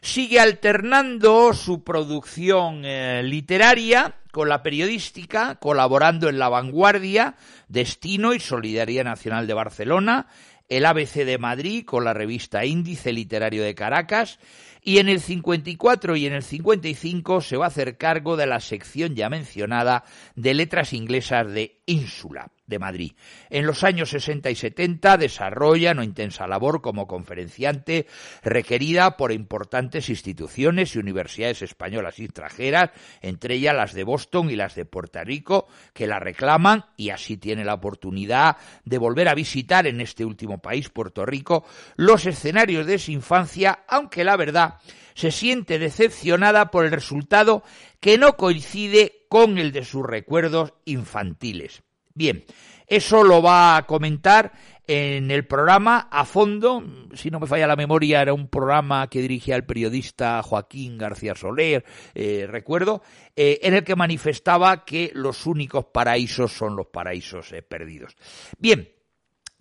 Sigue 0.00 0.40
alternando 0.40 1.52
su 1.54 1.82
producción 1.82 2.84
eh, 2.84 3.22
literaria 3.22 4.16
con 4.32 4.48
la 4.48 4.62
periodística, 4.62 5.56
colaborando 5.56 6.28
en 6.28 6.38
La 6.38 6.48
Vanguardia, 6.48 7.36
Destino 7.68 8.34
y 8.34 8.40
Solidaridad 8.40 9.04
Nacional 9.04 9.46
de 9.46 9.54
Barcelona, 9.54 10.28
el 10.68 10.84
ABC 10.84 11.24
de 11.24 11.38
Madrid 11.38 11.84
con 11.84 12.04
la 12.04 12.14
revista 12.14 12.64
Índice 12.64 13.12
Literario 13.12 13.62
de 13.62 13.74
Caracas 13.74 14.38
y 14.82 14.98
en 14.98 15.08
el 15.08 15.20
54 15.20 16.16
y 16.16 16.26
en 16.26 16.34
el 16.34 16.42
55 16.42 17.40
se 17.40 17.56
va 17.56 17.66
a 17.66 17.68
hacer 17.68 17.96
cargo 17.96 18.36
de 18.36 18.46
la 18.46 18.60
sección 18.60 19.14
ya 19.14 19.28
mencionada 19.28 20.04
de 20.34 20.54
letras 20.54 20.92
inglesas 20.92 21.50
de 21.52 21.77
Ínsula 21.88 22.52
de 22.66 22.78
Madrid. 22.78 23.12
En 23.48 23.66
los 23.66 23.82
años 23.82 24.10
60 24.10 24.50
y 24.50 24.54
70 24.54 25.16
desarrolla 25.16 25.92
una 25.92 26.04
intensa 26.04 26.46
labor 26.46 26.82
como 26.82 27.06
conferenciante 27.06 28.06
requerida 28.42 29.16
por 29.16 29.32
importantes 29.32 30.10
instituciones 30.10 30.94
y 30.94 30.98
universidades 30.98 31.62
españolas 31.62 32.18
y 32.18 32.24
extranjeras, 32.24 32.90
entre 33.22 33.54
ellas 33.54 33.74
las 33.74 33.94
de 33.94 34.04
Boston 34.04 34.50
y 34.50 34.56
las 34.56 34.74
de 34.74 34.84
Puerto 34.84 35.24
Rico, 35.24 35.66
que 35.94 36.06
la 36.06 36.20
reclaman 36.20 36.84
y 36.96 37.08
así 37.10 37.38
tiene 37.38 37.64
la 37.64 37.74
oportunidad 37.74 38.58
de 38.84 38.98
volver 38.98 39.28
a 39.28 39.34
visitar 39.34 39.86
en 39.86 40.02
este 40.02 40.26
último 40.26 40.58
país, 40.58 40.90
Puerto 40.90 41.24
Rico, 41.24 41.64
los 41.96 42.26
escenarios 42.26 42.86
de 42.86 42.98
su 42.98 43.12
infancia, 43.12 43.80
aunque 43.88 44.24
la 44.24 44.36
verdad 44.36 44.74
se 45.18 45.32
siente 45.32 45.80
decepcionada 45.80 46.70
por 46.70 46.84
el 46.84 46.92
resultado 46.92 47.64
que 47.98 48.18
no 48.18 48.36
coincide 48.36 49.26
con 49.28 49.58
el 49.58 49.72
de 49.72 49.84
sus 49.84 50.06
recuerdos 50.06 50.74
infantiles. 50.84 51.82
Bien, 52.14 52.44
eso 52.86 53.24
lo 53.24 53.42
va 53.42 53.76
a 53.76 53.84
comentar 53.84 54.52
en 54.86 55.32
el 55.32 55.44
programa 55.44 56.08
a 56.12 56.24
fondo, 56.24 56.84
si 57.14 57.32
no 57.32 57.40
me 57.40 57.48
falla 57.48 57.66
la 57.66 57.74
memoria, 57.74 58.22
era 58.22 58.32
un 58.32 58.46
programa 58.46 59.10
que 59.10 59.20
dirigía 59.20 59.56
el 59.56 59.64
periodista 59.64 60.40
Joaquín 60.44 60.96
García 60.96 61.34
Soler, 61.34 61.84
eh, 62.14 62.46
recuerdo, 62.48 63.02
eh, 63.34 63.58
en 63.62 63.74
el 63.74 63.82
que 63.82 63.96
manifestaba 63.96 64.84
que 64.84 65.10
los 65.14 65.46
únicos 65.46 65.86
paraísos 65.86 66.52
son 66.52 66.76
los 66.76 66.86
paraísos 66.86 67.52
eh, 67.52 67.62
perdidos. 67.62 68.14
Bien, 68.56 68.88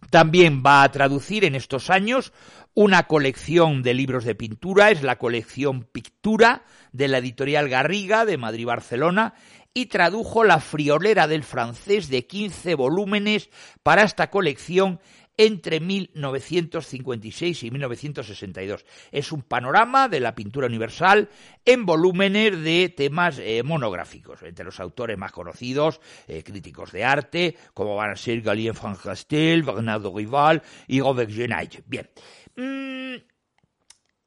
también 0.10 0.64
va 0.66 0.84
a 0.84 0.92
traducir 0.92 1.46
en 1.46 1.56
estos 1.56 1.90
años 1.90 2.34
una 2.74 3.08
colección 3.08 3.82
de 3.82 3.94
libros 3.94 4.24
de 4.24 4.36
pintura, 4.36 4.92
es 4.92 5.02
la 5.02 5.18
colección 5.18 5.84
Pictura 5.84 6.64
de 6.92 7.08
la 7.08 7.18
editorial 7.18 7.70
Garriga 7.70 8.26
de 8.26 8.38
Madrid-Barcelona, 8.38 9.34
y 9.74 9.88
tradujo 9.88 10.44
La 10.44 10.60
friolera 10.60 11.28
del 11.28 11.44
francés 11.44 12.10
de 12.10 12.26
15 12.26 12.74
volúmenes 12.76 13.50
para 13.84 14.04
esta 14.04 14.32
colección 14.32 15.00
entre 15.38 15.80
1956 15.80 17.64
y 17.64 17.72
1962. 17.72 18.86
Es 19.12 19.32
un 19.32 19.44
panorama 19.44 20.10
de 20.10 20.20
la 20.20 20.36
pintura 20.36 20.68
universal 20.68 21.30
en 21.64 21.86
volúmenes 21.86 22.62
de 22.62 22.90
temas 22.90 23.40
eh, 23.40 23.62
monográficos, 23.64 24.42
entre 24.44 24.66
los 24.66 24.80
autores 24.80 25.18
más 25.18 25.32
conocidos, 25.32 26.02
eh, 26.28 26.44
críticos 26.44 26.92
de 26.92 27.04
arte, 27.04 27.56
como 27.74 27.96
van 27.96 28.12
a 28.12 28.16
ser 28.16 28.42
Galien 28.42 28.76
Van 28.82 28.96
Castel, 28.96 29.64
Bernardo 29.64 30.16
Rival 30.16 30.64
y 30.88 31.00
Robert 31.02 31.32
Genaille. 31.32 31.84
Bien. 31.86 32.10
Mm, 32.56 33.37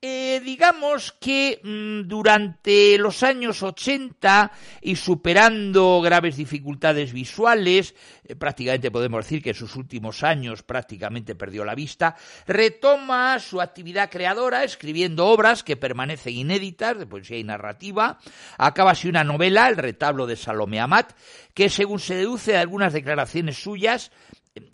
eh, 0.03 0.41
digamos 0.43 1.13
que 1.21 1.61
mm, 1.63 2.09
durante 2.09 2.97
los 2.97 3.23
años 3.23 3.63
80 3.63 4.51
y 4.81 4.97
superando 4.97 6.01
graves 6.01 6.37
dificultades 6.37 7.13
visuales, 7.13 7.95
eh, 8.25 8.35
prácticamente 8.35 8.91
podemos 8.91 9.25
decir 9.25 9.43
que 9.43 9.51
en 9.51 9.57
sus 9.57 9.77
últimos 9.77 10.23
años 10.23 10.63
prácticamente 10.63 11.35
perdió 11.35 11.67
la 11.67 11.75
vista, 11.75 12.17
retoma 12.47 13.39
su 13.41 13.61
actividad 13.61 14.11
creadora 14.11 14.65
escribiendo 14.65 15.27
obras 15.27 15.63
que 15.63 15.77
permanecen 15.77 16.35
inéditas 16.35 16.99
de 16.99 17.07
poesía 17.07 17.37
y 17.37 17.45
narrativa. 17.45 18.19
Acaba 18.57 18.93
así 18.93 19.07
una 19.07 19.23
novela, 19.25 19.69
El 19.69 19.77
retablo 19.77 20.27
de 20.27 20.37
Salomé 20.37 20.81
Amat, 20.81 21.13
que 21.53 21.69
según 21.69 21.99
se 21.99 22.15
deduce 22.15 22.53
de 22.53 22.59
algunas 22.59 22.95
declaraciones 22.95 23.63
suyas, 23.63 24.13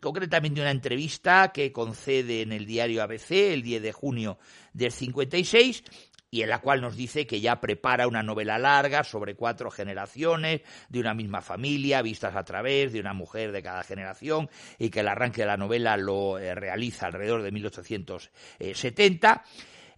concretamente 0.00 0.60
una 0.60 0.70
entrevista 0.70 1.52
que 1.52 1.72
concede 1.72 2.42
en 2.42 2.52
el 2.52 2.66
diario 2.66 3.02
ABC 3.02 3.30
el 3.32 3.62
10 3.62 3.82
de 3.82 3.92
junio 3.92 4.38
del 4.72 4.92
56 4.92 5.84
y 6.30 6.42
en 6.42 6.48
la 6.48 6.60
cual 6.60 6.80
nos 6.80 6.96
dice 6.96 7.26
que 7.26 7.40
ya 7.40 7.60
prepara 7.60 8.08
una 8.08 8.22
novela 8.22 8.58
larga 8.58 9.04
sobre 9.04 9.36
cuatro 9.36 9.70
generaciones 9.70 10.62
de 10.88 11.00
una 11.00 11.14
misma 11.14 11.40
familia, 11.40 12.02
vistas 12.02 12.34
a 12.34 12.44
través 12.44 12.92
de 12.92 13.00
una 13.00 13.14
mujer 13.14 13.52
de 13.52 13.62
cada 13.62 13.84
generación, 13.84 14.50
y 14.78 14.90
que 14.90 15.00
el 15.00 15.08
arranque 15.08 15.42
de 15.42 15.46
la 15.46 15.56
novela 15.56 15.96
lo 15.96 16.38
eh, 16.38 16.54
realiza 16.54 17.06
alrededor 17.06 17.42
de 17.42 17.52
1870. 17.52 19.44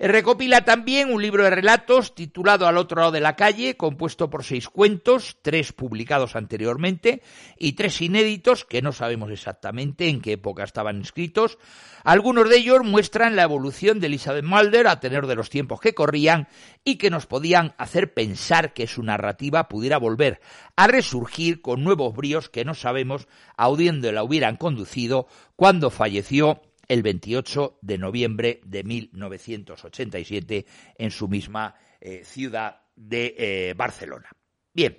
Recopila 0.01 0.65
también 0.65 1.13
un 1.13 1.21
libro 1.21 1.43
de 1.43 1.51
relatos 1.51 2.15
titulado 2.15 2.69
Al 2.69 2.77
otro 2.77 3.01
lado 3.01 3.11
de 3.11 3.21
la 3.21 3.35
calle, 3.35 3.77
compuesto 3.77 4.31
por 4.31 4.45
seis 4.45 4.69
cuentos, 4.69 5.39
tres 5.43 5.73
publicados 5.73 6.37
anteriormente 6.37 7.21
y 7.59 7.73
tres 7.73 8.01
inéditos 8.01 8.65
que 8.65 8.81
no 8.81 8.93
sabemos 8.93 9.33
exactamente 9.33 10.09
en 10.09 10.21
qué 10.21 10.35
época 10.35 10.63
estaban 10.63 11.01
escritos. 11.01 11.59
Algunos 12.05 12.49
de 12.49 12.59
ellos 12.59 12.85
muestran 12.85 13.35
la 13.35 13.43
evolución 13.43 13.99
de 13.99 14.07
Elizabeth 14.07 14.45
Mulder 14.45 14.87
a 14.87 15.01
tener 15.01 15.27
de 15.27 15.35
los 15.35 15.51
tiempos 15.51 15.81
que 15.81 15.95
corrían 15.95 16.47
y 16.85 16.95
que 16.95 17.11
nos 17.11 17.27
podían 17.27 17.75
hacer 17.77 18.15
pensar 18.15 18.75
que 18.75 18.87
su 18.87 19.03
narrativa 19.03 19.69
pudiera 19.69 19.99
volver 19.99 20.41
a 20.77 20.87
resurgir 20.87 21.61
con 21.61 21.83
nuevos 21.83 22.15
bríos 22.15 22.49
que 22.49 22.65
no 22.65 22.75
sabemos 22.75 23.27
a 23.57 23.67
dónde 23.67 24.13
la 24.13 24.23
hubieran 24.23 24.59
conducido 24.59 25.27
cuando 25.57 25.91
falleció 25.91 26.63
el 26.89 27.03
28 27.03 27.79
de 27.83 27.99
noviembre 27.99 28.61
de 28.65 28.83
1987 28.83 30.67
en 30.97 31.11
su 31.11 31.29
misma 31.29 31.75
eh, 32.01 32.23
ciudad 32.25 32.83
de 32.97 33.35
eh, 33.39 33.75
Barcelona. 33.75 34.31
Bien. 34.73 34.99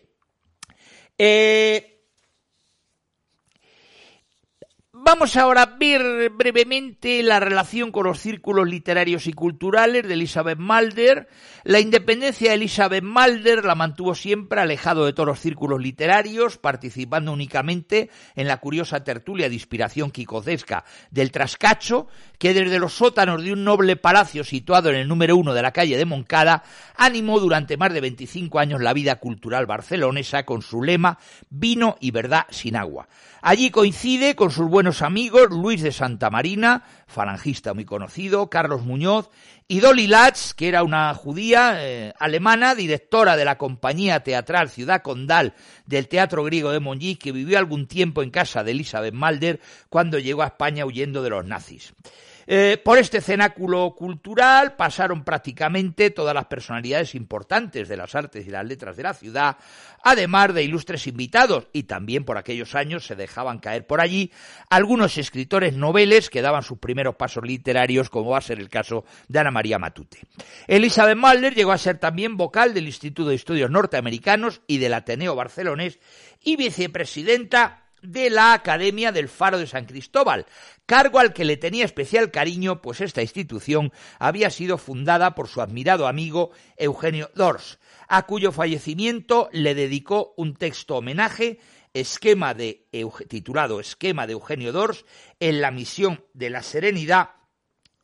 Eh, 1.18 1.99
Vamos 5.02 5.38
ahora 5.38 5.62
a 5.62 5.78
ver 5.78 6.30
brevemente 6.32 7.24
la 7.24 7.40
relación 7.40 7.90
con 7.90 8.06
los 8.06 8.20
círculos 8.20 8.68
literarios 8.68 9.28
y 9.28 9.34
culturales 9.34 10.06
de 10.06 10.14
Elizabeth 10.14 10.60
Mulder. 10.60 11.30
La 11.64 11.80
independencia 11.80 12.50
de 12.50 12.56
Elizabeth 12.56 13.04
Mulder 13.04 13.64
la 13.64 13.76
mantuvo 13.76 14.14
siempre 14.14 14.60
alejado 14.60 15.06
de 15.06 15.14
todos 15.14 15.28
los 15.28 15.40
círculos 15.40 15.80
literarios, 15.80 16.58
participando 16.58 17.32
únicamente 17.32 18.10
en 18.36 18.48
la 18.50 18.58
curiosa 18.58 19.02
tertulia 19.02 19.48
de 19.48 19.56
inspiración 19.56 20.12
quicocesca 20.12 20.84
del 21.12 21.32
Trascacho, 21.32 22.08
que 22.38 22.54
desde 22.54 22.78
los 22.78 22.94
sótanos 22.94 23.42
de 23.42 23.54
un 23.54 23.64
noble 23.64 23.96
palacio 23.96 24.44
situado 24.44 24.90
en 24.90 24.98
el 24.98 25.08
número 25.08 25.38
uno 25.38 25.54
de 25.54 25.62
la 25.62 25.72
calle 25.72 25.98
de 25.98 26.06
Moncada, 26.06 26.64
animó 26.98 27.40
durante 27.40 27.78
más 27.78 27.94
de 27.94 28.02
25 28.02 28.60
años 28.60 28.82
la 28.82 28.92
vida 28.92 29.16
cultural 29.16 29.66
barcelonesa 29.66 30.44
con 30.44 30.62
su 30.62 30.84
lema 30.84 31.20
Vino 31.50 31.96
y 32.02 32.12
verdad 32.12 32.48
sin 32.50 32.76
agua. 32.76 33.08
Allí 33.42 33.72
coincide 33.72 34.36
con 34.36 34.52
sus 34.52 34.68
buenos 34.68 35.02
amigos 35.02 35.48
Luis 35.50 35.82
de 35.82 35.94
Santa 35.94 36.30
Marina, 36.30 36.84
falangista 37.08 37.74
muy 37.74 37.86
conocido, 37.86 38.50
Carlos 38.50 38.84
Muñoz 38.84 39.30
y 39.68 39.80
Dolly 39.80 40.08
Latz, 40.08 40.54
que 40.54 40.68
era 40.68 40.84
una 40.84 41.14
judía 41.14 41.78
eh, 41.80 42.14
alemana, 42.20 42.76
directora 42.76 43.38
de 43.38 43.46
la 43.46 43.58
compañía 43.58 44.22
teatral 44.22 44.70
Ciudad 44.70 45.02
Condal 45.02 45.54
del 45.86 46.10
Teatro 46.10 46.44
Griego 46.44 46.72
de 46.72 46.82
Montjuïc, 46.82 47.20
que 47.20 47.32
vivió 47.32 47.58
algún 47.58 47.88
tiempo 47.88 48.24
en 48.24 48.32
casa 48.32 48.64
de 48.64 48.72
Elizabeth 48.72 49.14
Malder 49.14 49.62
cuando 49.88 50.20
llegó 50.20 50.42
a 50.42 50.48
España 50.48 50.86
huyendo 50.86 51.24
de 51.24 51.30
los 51.30 51.46
nazis. 51.46 51.94
Eh, 52.52 52.82
por 52.84 52.98
este 52.98 53.22
cenáculo 53.22 53.94
cultural 53.96 54.76
pasaron 54.76 55.24
prácticamente 55.24 56.10
todas 56.10 56.34
las 56.34 56.48
personalidades 56.48 57.14
importantes 57.14 57.88
de 57.88 57.96
las 57.96 58.16
artes 58.16 58.48
y 58.48 58.50
las 58.50 58.66
letras 58.66 58.98
de 58.98 59.04
la 59.04 59.14
ciudad, 59.14 59.58
además 60.02 60.56
de 60.56 60.64
ilustres 60.64 61.06
invitados, 61.06 61.68
y 61.74 61.84
también 61.84 62.26
por 62.26 62.40
aquellos 62.40 62.74
años 62.74 63.06
se 63.06 63.16
dejaban 63.16 63.60
caer 63.60 63.86
por 63.86 64.02
allí 64.02 64.32
algunos 64.68 65.20
escritores 65.20 65.76
noveles 65.76 66.32
que 66.32 66.42
daban 66.42 66.64
sus 66.64 66.80
primeros 66.80 67.18
pasos 67.18 67.44
literarios, 67.46 68.10
como 68.10 68.32
va 68.32 68.40
a 68.40 68.42
ser 68.42 68.58
el 68.58 68.70
caso 68.70 69.06
de 69.28 69.38
Ana 69.38 69.52
María 69.52 69.78
Matute. 69.78 70.18
Elizabeth 70.66 71.18
Mahler 71.18 71.54
llegó 71.54 71.72
a 71.72 71.78
ser 71.78 72.00
también 72.00 72.36
vocal 72.36 72.74
del 72.74 72.88
Instituto 72.88 73.30
de 73.30 73.36
Estudios 73.36 73.70
Norteamericanos 73.70 74.62
y 74.66 74.80
del 74.80 74.96
Ateneo 74.96 75.36
Barcelonés 75.36 76.00
y 76.44 76.56
vicepresidenta 76.56 77.89
de 78.02 78.30
la 78.30 78.54
Academia 78.54 79.12
del 79.12 79.30
Faro 79.30 79.58
de 79.58 79.68
San 79.68 79.86
Cristóbal, 79.86 80.46
cargo 80.86 81.20
al 81.20 81.34
que 81.34 81.46
le 81.46 81.58
tenía 81.58 81.86
especial 81.86 82.32
cariño, 82.32 82.82
pues 82.82 83.02
esta 83.02 83.22
institución 83.22 83.92
había 84.18 84.50
sido 84.50 84.78
fundada 84.78 85.36
por 85.36 85.48
su 85.48 85.62
admirado 85.62 86.08
amigo 86.08 86.52
Eugenio 86.78 87.30
Dors, 87.36 87.80
a 88.08 88.26
cuyo 88.26 88.52
fallecimiento 88.52 89.50
le 89.52 89.76
dedicó 89.76 90.34
un 90.38 90.56
texto 90.56 90.96
homenaje 90.98 91.60
esquema 91.94 92.54
de, 92.54 92.88
titulado 93.28 93.80
Esquema 93.80 94.28
de 94.28 94.34
Eugenio 94.34 94.72
Dors 94.72 95.06
en 95.40 95.62
la 95.62 95.72
misión 95.72 96.24
de 96.34 96.50
la 96.50 96.64
serenidad. 96.64 97.39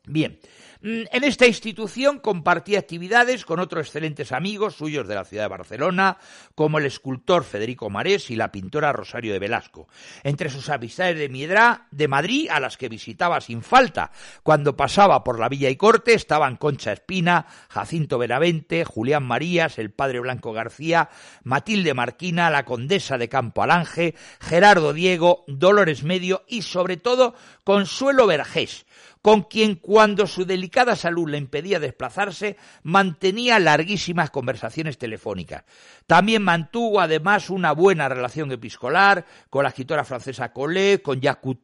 Bien, 0.06 0.38
Mm, 0.82 1.04
en 1.10 1.24
esta 1.24 1.46
institución 1.46 2.20
compartía 2.20 2.78
actividades 2.78 3.44
con 3.44 3.60
otros 3.60 3.86
excelentes 3.86 4.32
amigos 4.32 4.76
suyos 4.76 5.08
de 5.08 5.14
la 5.14 5.24
ciudad 5.24 5.44
de 5.44 5.48
Barcelona, 5.48 6.18
como 6.54 6.78
el 6.78 6.86
escultor 6.86 7.44
Federico 7.44 7.88
Marés 7.90 8.30
y 8.30 8.36
la 8.36 8.52
pintora 8.52 8.92
Rosario 8.92 9.32
de 9.32 9.38
Velasco. 9.38 9.88
Entre 10.22 10.50
sus 10.50 10.68
amistades 10.68 11.18
de 11.18 11.28
Miedra, 11.28 11.88
de 11.90 12.08
Madrid, 12.08 12.48
a 12.50 12.60
las 12.60 12.76
que 12.76 12.88
visitaba 12.88 13.40
sin 13.40 13.62
falta 13.62 14.12
cuando 14.42 14.76
pasaba 14.76 15.24
por 15.24 15.40
la 15.40 15.48
Villa 15.48 15.70
y 15.70 15.76
Corte, 15.76 16.14
estaban 16.14 16.56
Concha 16.56 16.92
Espina, 16.92 17.46
Jacinto 17.68 18.18
Benavente, 18.18 18.84
Julián 18.84 19.24
Marías, 19.24 19.78
el 19.78 19.90
padre 19.90 20.20
Blanco 20.20 20.52
García, 20.52 21.08
Matilde 21.42 21.94
Marquina, 21.94 22.50
la 22.50 22.64
condesa 22.64 23.18
de 23.18 23.28
Campo 23.28 23.62
Alange, 23.62 24.14
Gerardo 24.40 24.92
Diego, 24.92 25.44
Dolores 25.48 26.04
Medio 26.04 26.44
y 26.46 26.62
sobre 26.62 26.96
todo 26.96 27.34
Consuelo 27.64 28.26
Vergés, 28.26 28.86
con 29.26 29.42
quien 29.42 29.74
cuando 29.74 30.28
su 30.28 30.44
delicada 30.44 30.94
salud 30.94 31.28
le 31.28 31.36
impedía 31.36 31.80
desplazarse, 31.80 32.56
mantenía 32.84 33.58
larguísimas 33.58 34.30
conversaciones 34.30 34.98
telefónicas. 34.98 35.64
También 36.06 36.44
mantuvo 36.44 37.00
además 37.00 37.50
una 37.50 37.72
buena 37.72 38.08
relación 38.08 38.52
episcolar 38.52 39.26
con 39.50 39.64
la 39.64 39.70
escritora 39.70 40.04
francesa 40.04 40.52
Collet, 40.52 41.02
con 41.02 41.20
Jacques 41.20 41.56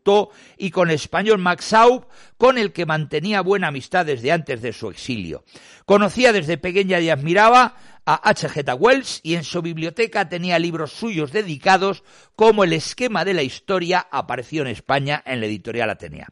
y 0.59 0.72
con 0.72 0.88
el 0.88 0.96
español 0.96 1.38
Max 1.38 1.66
Saub, 1.66 2.09
con 2.37 2.59
el 2.59 2.72
que 2.72 2.85
mantenía 2.85 3.42
buena 3.42 3.68
amistad 3.68 4.07
desde 4.07 4.33
antes 4.33 4.61
de 4.61 4.72
su 4.72 4.90
exilio. 4.90 5.44
Conocía 5.85 6.33
desde 6.33 6.59
pequeña 6.59 6.98
y 6.98 7.11
admiraba 7.11 7.77
a 8.05 8.29
H.G. 8.29 8.75
Wells 8.79 9.21
y 9.23 9.35
en 9.35 9.45
su 9.45 9.62
biblioteca 9.62 10.29
tenía 10.29 10.59
libros 10.59 10.93
suyos 10.93 11.33
dedicados 11.33 12.03
como 12.35 12.65
El 12.65 12.73
esquema 12.73 13.25
de 13.25 13.35
la 13.35 13.43
historia 13.43 14.07
apareció 14.11 14.62
en 14.62 14.69
España 14.69 15.23
en 15.25 15.41
la 15.41 15.47
editorial 15.47 15.91
Atenea. 15.91 16.29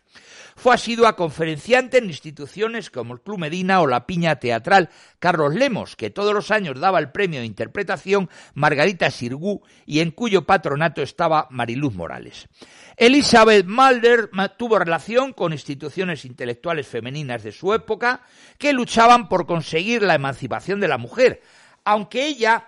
Fue 0.56 0.74
asidua 0.74 1.16
conferenciante 1.16 1.98
en 1.98 2.06
instituciones 2.06 2.90
como 2.90 3.14
el 3.14 3.20
Club 3.20 3.38
Medina 3.38 3.80
o 3.80 3.86
la 3.86 4.06
Piña 4.06 4.36
Teatral 4.36 4.90
Carlos 5.18 5.54
Lemos, 5.54 5.96
que 5.96 6.10
todos 6.10 6.34
los 6.34 6.50
años 6.50 6.78
daba 6.78 6.98
el 6.98 7.12
premio 7.12 7.40
de 7.40 7.46
interpretación 7.46 8.28
Margarita 8.54 9.10
Sirgú 9.10 9.62
y 9.86 10.00
en 10.00 10.10
cuyo 10.10 10.44
patronato 10.44 11.00
estaba 11.00 11.46
Mariluz 11.50 11.94
Morales. 11.94 12.48
Elizabeth 12.96 13.64
Mulder 13.66 14.28
tuvo 14.58 14.78
relación 14.78 15.32
con 15.32 15.54
instituciones 15.54 16.26
intelectuales 16.26 16.86
femeninas 16.86 17.42
de 17.42 17.52
su 17.52 17.72
época 17.72 18.22
que 18.58 18.74
luchaban 18.74 19.28
por 19.30 19.46
conseguir 19.46 20.02
la 20.02 20.14
emancipación 20.14 20.80
de 20.80 20.88
la 20.88 20.98
mujer, 20.98 21.40
aunque 21.84 22.26
ella 22.26 22.66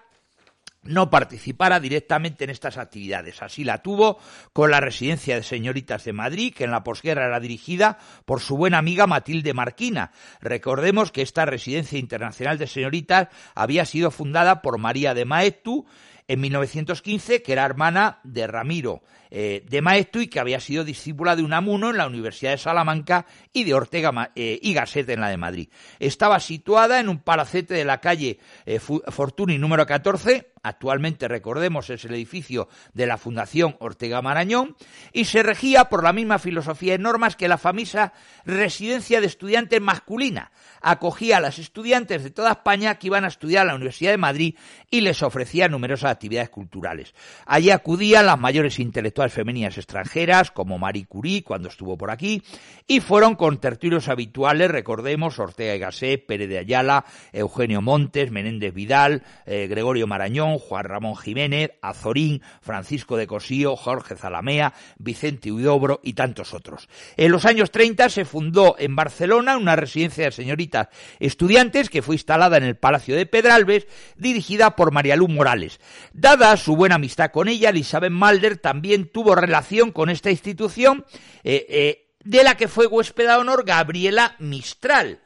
no 0.84 1.10
participara 1.10 1.78
directamente 1.80 2.44
en 2.44 2.50
estas 2.50 2.76
actividades. 2.76 3.42
Así 3.42 3.64
la 3.64 3.82
tuvo 3.82 4.18
con 4.52 4.70
la 4.70 4.80
residencia 4.80 5.36
de 5.36 5.42
señoritas 5.42 6.04
de 6.04 6.12
Madrid, 6.12 6.52
que 6.54 6.64
en 6.64 6.72
la 6.72 6.82
posguerra 6.82 7.26
era 7.26 7.40
dirigida 7.40 7.98
por 8.24 8.40
su 8.40 8.56
buena 8.56 8.78
amiga 8.78 9.06
Matilde 9.06 9.54
Marquina. 9.54 10.12
Recordemos 10.40 11.12
que 11.12 11.22
esta 11.22 11.44
residencia 11.44 11.98
internacional 11.98 12.58
de 12.58 12.66
señoritas 12.66 13.28
había 13.54 13.84
sido 13.84 14.10
fundada 14.10 14.60
por 14.60 14.78
María 14.78 15.14
de 15.14 15.24
Maestu 15.24 15.86
en 16.32 16.40
1915, 16.40 17.42
que 17.42 17.52
era 17.52 17.66
hermana 17.66 18.18
de 18.24 18.46
Ramiro 18.46 19.02
eh, 19.30 19.64
de 19.68 19.82
Maestu 19.82 20.20
y 20.20 20.28
que 20.28 20.40
había 20.40 20.60
sido 20.60 20.82
discípula 20.82 21.36
de 21.36 21.42
Unamuno 21.42 21.90
en 21.90 21.98
la 21.98 22.06
Universidad 22.06 22.52
de 22.52 22.58
Salamanca 22.58 23.26
y 23.52 23.64
de 23.64 23.74
Ortega 23.74 24.30
eh, 24.34 24.58
y 24.60 24.72
Gasset 24.72 25.08
en 25.10 25.20
la 25.20 25.28
de 25.28 25.36
Madrid. 25.36 25.68
Estaba 25.98 26.40
situada 26.40 27.00
en 27.00 27.10
un 27.10 27.18
palacete 27.18 27.74
de 27.74 27.84
la 27.84 28.00
calle 28.00 28.38
eh, 28.64 28.78
Fortuny 28.78 29.58
número 29.58 29.86
14, 29.86 30.52
actualmente 30.62 31.28
recordemos 31.28 31.90
es 31.90 32.04
el 32.06 32.14
edificio 32.14 32.68
de 32.94 33.06
la 33.06 33.18
Fundación 33.18 33.76
Ortega 33.80 34.22
Marañón, 34.22 34.76
y 35.12 35.26
se 35.26 35.42
regía 35.42 35.86
por 35.86 36.02
la 36.02 36.12
misma 36.14 36.38
filosofía 36.38 36.94
y 36.94 36.98
normas 36.98 37.36
que 37.36 37.48
la 37.48 37.58
famosa 37.58 38.12
residencia 38.46 39.20
de 39.20 39.26
estudiantes 39.26 39.80
masculina. 39.80 40.50
Acogía 40.82 41.36
a 41.36 41.40
las 41.40 41.58
estudiantes 41.58 42.22
de 42.22 42.30
toda 42.30 42.52
España 42.52 42.96
que 42.96 43.06
iban 43.06 43.24
a 43.24 43.28
estudiar 43.28 43.62
a 43.62 43.70
la 43.70 43.74
Universidad 43.76 44.10
de 44.10 44.18
Madrid 44.18 44.54
y 44.90 45.00
les 45.00 45.22
ofrecía 45.22 45.68
numerosas 45.68 46.10
actividades 46.10 46.50
culturales. 46.50 47.14
Allí 47.46 47.70
acudían 47.70 48.26
las 48.26 48.38
mayores 48.38 48.78
intelectuales 48.78 49.32
femeninas 49.32 49.78
extranjeras, 49.78 50.50
como 50.50 50.78
Marie 50.78 51.06
Curie, 51.06 51.44
cuando 51.44 51.68
estuvo 51.68 51.96
por 51.96 52.10
aquí, 52.10 52.42
y 52.86 53.00
fueron 53.00 53.36
con 53.36 53.58
tertulios 53.58 54.08
habituales, 54.08 54.70
recordemos, 54.70 55.38
Ortega 55.38 55.74
y 55.74 55.78
Gasset, 55.78 56.26
Pérez 56.26 56.48
de 56.48 56.58
Ayala, 56.58 57.04
Eugenio 57.32 57.80
Montes, 57.80 58.30
Menéndez 58.30 58.74
Vidal, 58.74 59.22
eh, 59.46 59.66
Gregorio 59.68 60.06
Marañón, 60.06 60.58
Juan 60.58 60.84
Ramón 60.84 61.16
Jiménez, 61.16 61.72
Azorín, 61.80 62.42
Francisco 62.60 63.16
de 63.16 63.26
Cosío, 63.26 63.76
Jorge 63.76 64.16
Zalamea, 64.16 64.74
Vicente 64.98 65.52
Huidobro 65.52 66.00
y 66.02 66.14
tantos 66.14 66.54
otros. 66.54 66.88
En 67.16 67.30
los 67.30 67.44
años 67.44 67.70
30 67.70 68.08
se 68.08 68.24
fundó 68.24 68.76
en 68.78 68.96
Barcelona 68.96 69.56
una 69.56 69.76
residencia 69.76 70.24
de 70.24 70.32
señoritas 70.32 70.71
estudiantes 71.18 71.90
que 71.90 72.02
fue 72.02 72.14
instalada 72.14 72.56
en 72.56 72.64
el 72.64 72.76
Palacio 72.76 73.16
de 73.16 73.26
Pedralbes, 73.26 73.86
dirigida 74.16 74.76
por 74.76 74.92
María 74.92 75.16
Luz 75.16 75.30
Morales. 75.30 75.80
Dada 76.12 76.56
su 76.56 76.76
buena 76.76 76.96
amistad 76.96 77.30
con 77.30 77.48
ella, 77.48 77.70
Elizabeth 77.70 78.10
Malder 78.10 78.56
también 78.56 79.08
tuvo 79.08 79.34
relación 79.34 79.92
con 79.92 80.10
esta 80.10 80.30
institución, 80.30 81.04
eh, 81.44 81.66
eh, 81.68 82.08
de 82.24 82.44
la 82.44 82.56
que 82.56 82.68
fue 82.68 82.86
huéspeda 82.86 83.38
honor 83.38 83.64
Gabriela 83.64 84.36
Mistral. 84.38 85.20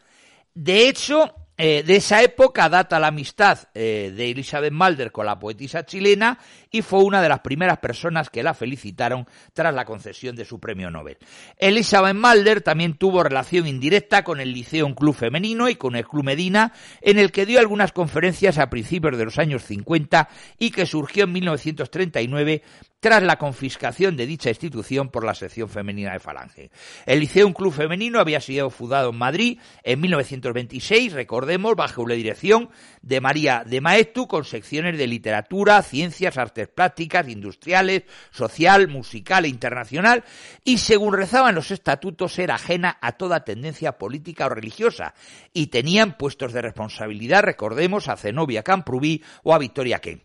De 0.54 0.88
hecho, 0.88 1.35
eh, 1.59 1.83
de 1.83 1.97
esa 1.97 2.23
época 2.23 2.69
data 2.69 3.01
la 3.01 3.07
amistad 3.07 3.59
eh, 3.75 4.12
de 4.14 4.31
Elizabeth 4.31 4.73
Malder 4.73 5.11
con 5.11 5.25
la 5.25 5.38
poetisa 5.38 5.87
chilena 5.87 6.38
y 6.71 6.83
fue 6.83 7.03
una 7.03 7.23
de 7.23 7.29
las 7.29 7.40
primeras 7.40 7.79
personas 7.79 8.29
que 8.29 8.42
la 8.42 8.53
felicitaron 8.53 9.27
tras 9.55 9.75
la 9.75 9.85
concesión 9.85 10.37
de 10.37 10.45
su 10.45 10.61
premio 10.61 10.90
Nobel. 10.90 11.16
Elizabeth 11.57 12.14
Malder 12.14 12.61
también 12.61 12.95
tuvo 12.95 13.23
relación 13.23 13.66
indirecta 13.66 14.23
con 14.23 14.40
el 14.40 14.53
Liceo 14.53 14.87
Club 14.95 15.14
Femenino 15.14 15.69
y 15.69 15.77
con 15.77 15.97
el 15.97 16.07
Club 16.07 16.25
Medina, 16.25 16.73
en 17.01 17.19
el 17.19 17.33
que 17.33 17.47
dio 17.47 17.59
algunas 17.59 17.92
conferencias 17.92 18.59
a 18.59 18.69
principios 18.69 19.16
de 19.16 19.25
los 19.25 19.38
años 19.38 19.64
50 19.64 20.29
y 20.59 20.71
que 20.71 20.87
surgió 20.87 21.25
en 21.25 21.33
1939 21.33 22.62
tras 23.01 23.23
la 23.23 23.37
confiscación 23.37 24.16
de 24.16 24.27
dicha 24.27 24.49
institución 24.49 25.11
por 25.11 25.25
la 25.25 25.35
sección 25.35 25.69
femenina 25.69 26.12
de 26.12 26.19
Falange. 26.19 26.71
El 27.05 27.21
Liceo 27.21 27.53
Club 27.53 27.73
Femenino 27.73 28.19
había 28.19 28.40
sido 28.40 28.71
fundado 28.71 29.11
en 29.11 29.16
Madrid 29.16 29.61
en 29.85 30.01
1926, 30.01 31.14
recordemos, 31.46 31.76
bajo 31.76 32.04
la 32.09 32.16
dirección 32.16 32.70
de 33.02 33.20
María 33.20 33.62
de 33.64 33.80
Maestu, 33.80 34.26
con 34.26 34.44
secciones 34.44 34.98
de 34.98 35.06
literatura, 35.06 35.80
ciencias, 35.82 36.38
artes 36.38 36.66
prácticas, 36.66 37.28
industriales, 37.28 38.02
social, 38.32 38.88
musical 38.88 39.44
e 39.44 39.48
internacional, 39.48 40.24
y 40.64 40.78
según 40.78 41.14
rezaban 41.14 41.54
los 41.54 41.70
estatutos 41.70 42.37
era 42.40 42.56
ajena 42.56 42.98
a 43.00 43.12
toda 43.12 43.44
tendencia 43.44 43.92
política 43.92 44.46
o 44.46 44.48
religiosa, 44.48 45.14
y 45.52 45.68
tenían 45.68 46.16
puestos 46.16 46.52
de 46.52 46.62
responsabilidad, 46.62 47.44
recordemos, 47.44 48.09
a 48.09 48.16
Zenobia 48.16 48.64
Camprubí 48.64 49.22
o 49.44 49.54
a 49.54 49.59
Victoria 49.59 50.00
Ken. 50.00 50.22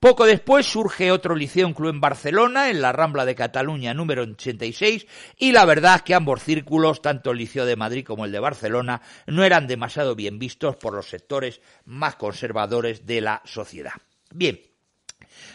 Poco 0.00 0.24
después 0.24 0.64
surge 0.64 1.12
otro 1.12 1.34
liceo, 1.34 1.66
un 1.66 1.74
club 1.74 1.90
en 1.90 2.00
Barcelona, 2.00 2.70
en 2.70 2.80
la 2.80 2.90
Rambla 2.90 3.26
de 3.26 3.34
Cataluña 3.34 3.92
número 3.92 4.22
86, 4.22 5.06
y 5.36 5.52
la 5.52 5.66
verdad 5.66 5.96
es 5.96 6.02
que 6.02 6.14
ambos 6.14 6.42
círculos, 6.42 7.02
tanto 7.02 7.32
el 7.32 7.36
Liceo 7.36 7.66
de 7.66 7.76
Madrid 7.76 8.06
como 8.06 8.24
el 8.24 8.32
de 8.32 8.40
Barcelona, 8.40 9.02
no 9.26 9.44
eran 9.44 9.66
demasiado 9.66 10.14
bien 10.14 10.38
vistos 10.38 10.76
por 10.76 10.94
los 10.94 11.10
sectores 11.10 11.60
más 11.84 12.16
conservadores 12.16 13.04
de 13.04 13.20
la 13.20 13.42
sociedad. 13.44 13.92
Bien, 14.32 14.62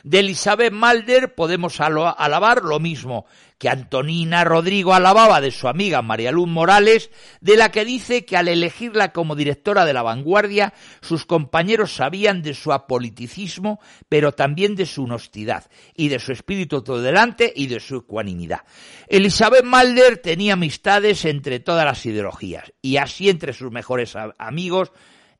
de 0.04 0.20
Elizabeth 0.20 0.72
Malder 0.72 1.34
podemos 1.34 1.80
alabar 1.80 2.62
lo 2.64 2.80
mismo 2.80 3.26
que 3.58 3.70
Antonina 3.70 4.44
Rodrigo 4.44 4.94
alababa 4.94 5.42
de 5.42 5.52
su 5.52 5.68
amiga 5.68 6.02
María 6.02 6.32
Luz 6.32 6.48
Morales, 6.48 7.10
de 7.42 7.58
la 7.58 7.72
que 7.72 7.86
dice 7.86 8.26
que 8.26 8.38
al 8.38 8.48
elegirla 8.48 9.14
como 9.14 9.36
directora 9.36 9.86
de 9.86 9.94
la 9.94 10.04
vanguardia, 10.04 10.74
sus 11.02 11.26
compañeros 11.26 11.96
sabían 11.96 12.42
de 12.42 12.54
su 12.54 12.74
apoliticismo, 12.74 13.80
pero 14.10 14.34
también 14.34 14.76
de 14.76 14.86
su 14.86 15.04
honestidad, 15.04 15.70
y 15.96 16.10
de 16.10 16.20
su 16.20 16.32
espíritu 16.32 16.84
todo 16.84 17.02
delante 17.02 17.52
y 17.56 17.68
de 17.68 17.80
su 17.80 17.98
ecuanimidad. 17.98 18.62
Elizabeth 19.08 19.64
Malder 19.64 20.18
tenía 20.18 20.54
amistades 20.54 21.26
entre 21.26 21.60
todas 21.60 21.86
las 21.86 22.06
ideologías, 22.06 22.74
y 22.82 22.98
así 22.98 23.30
entre 23.30 23.54
sus 23.54 23.72
mejores 23.72 24.16
amigos 24.38 24.92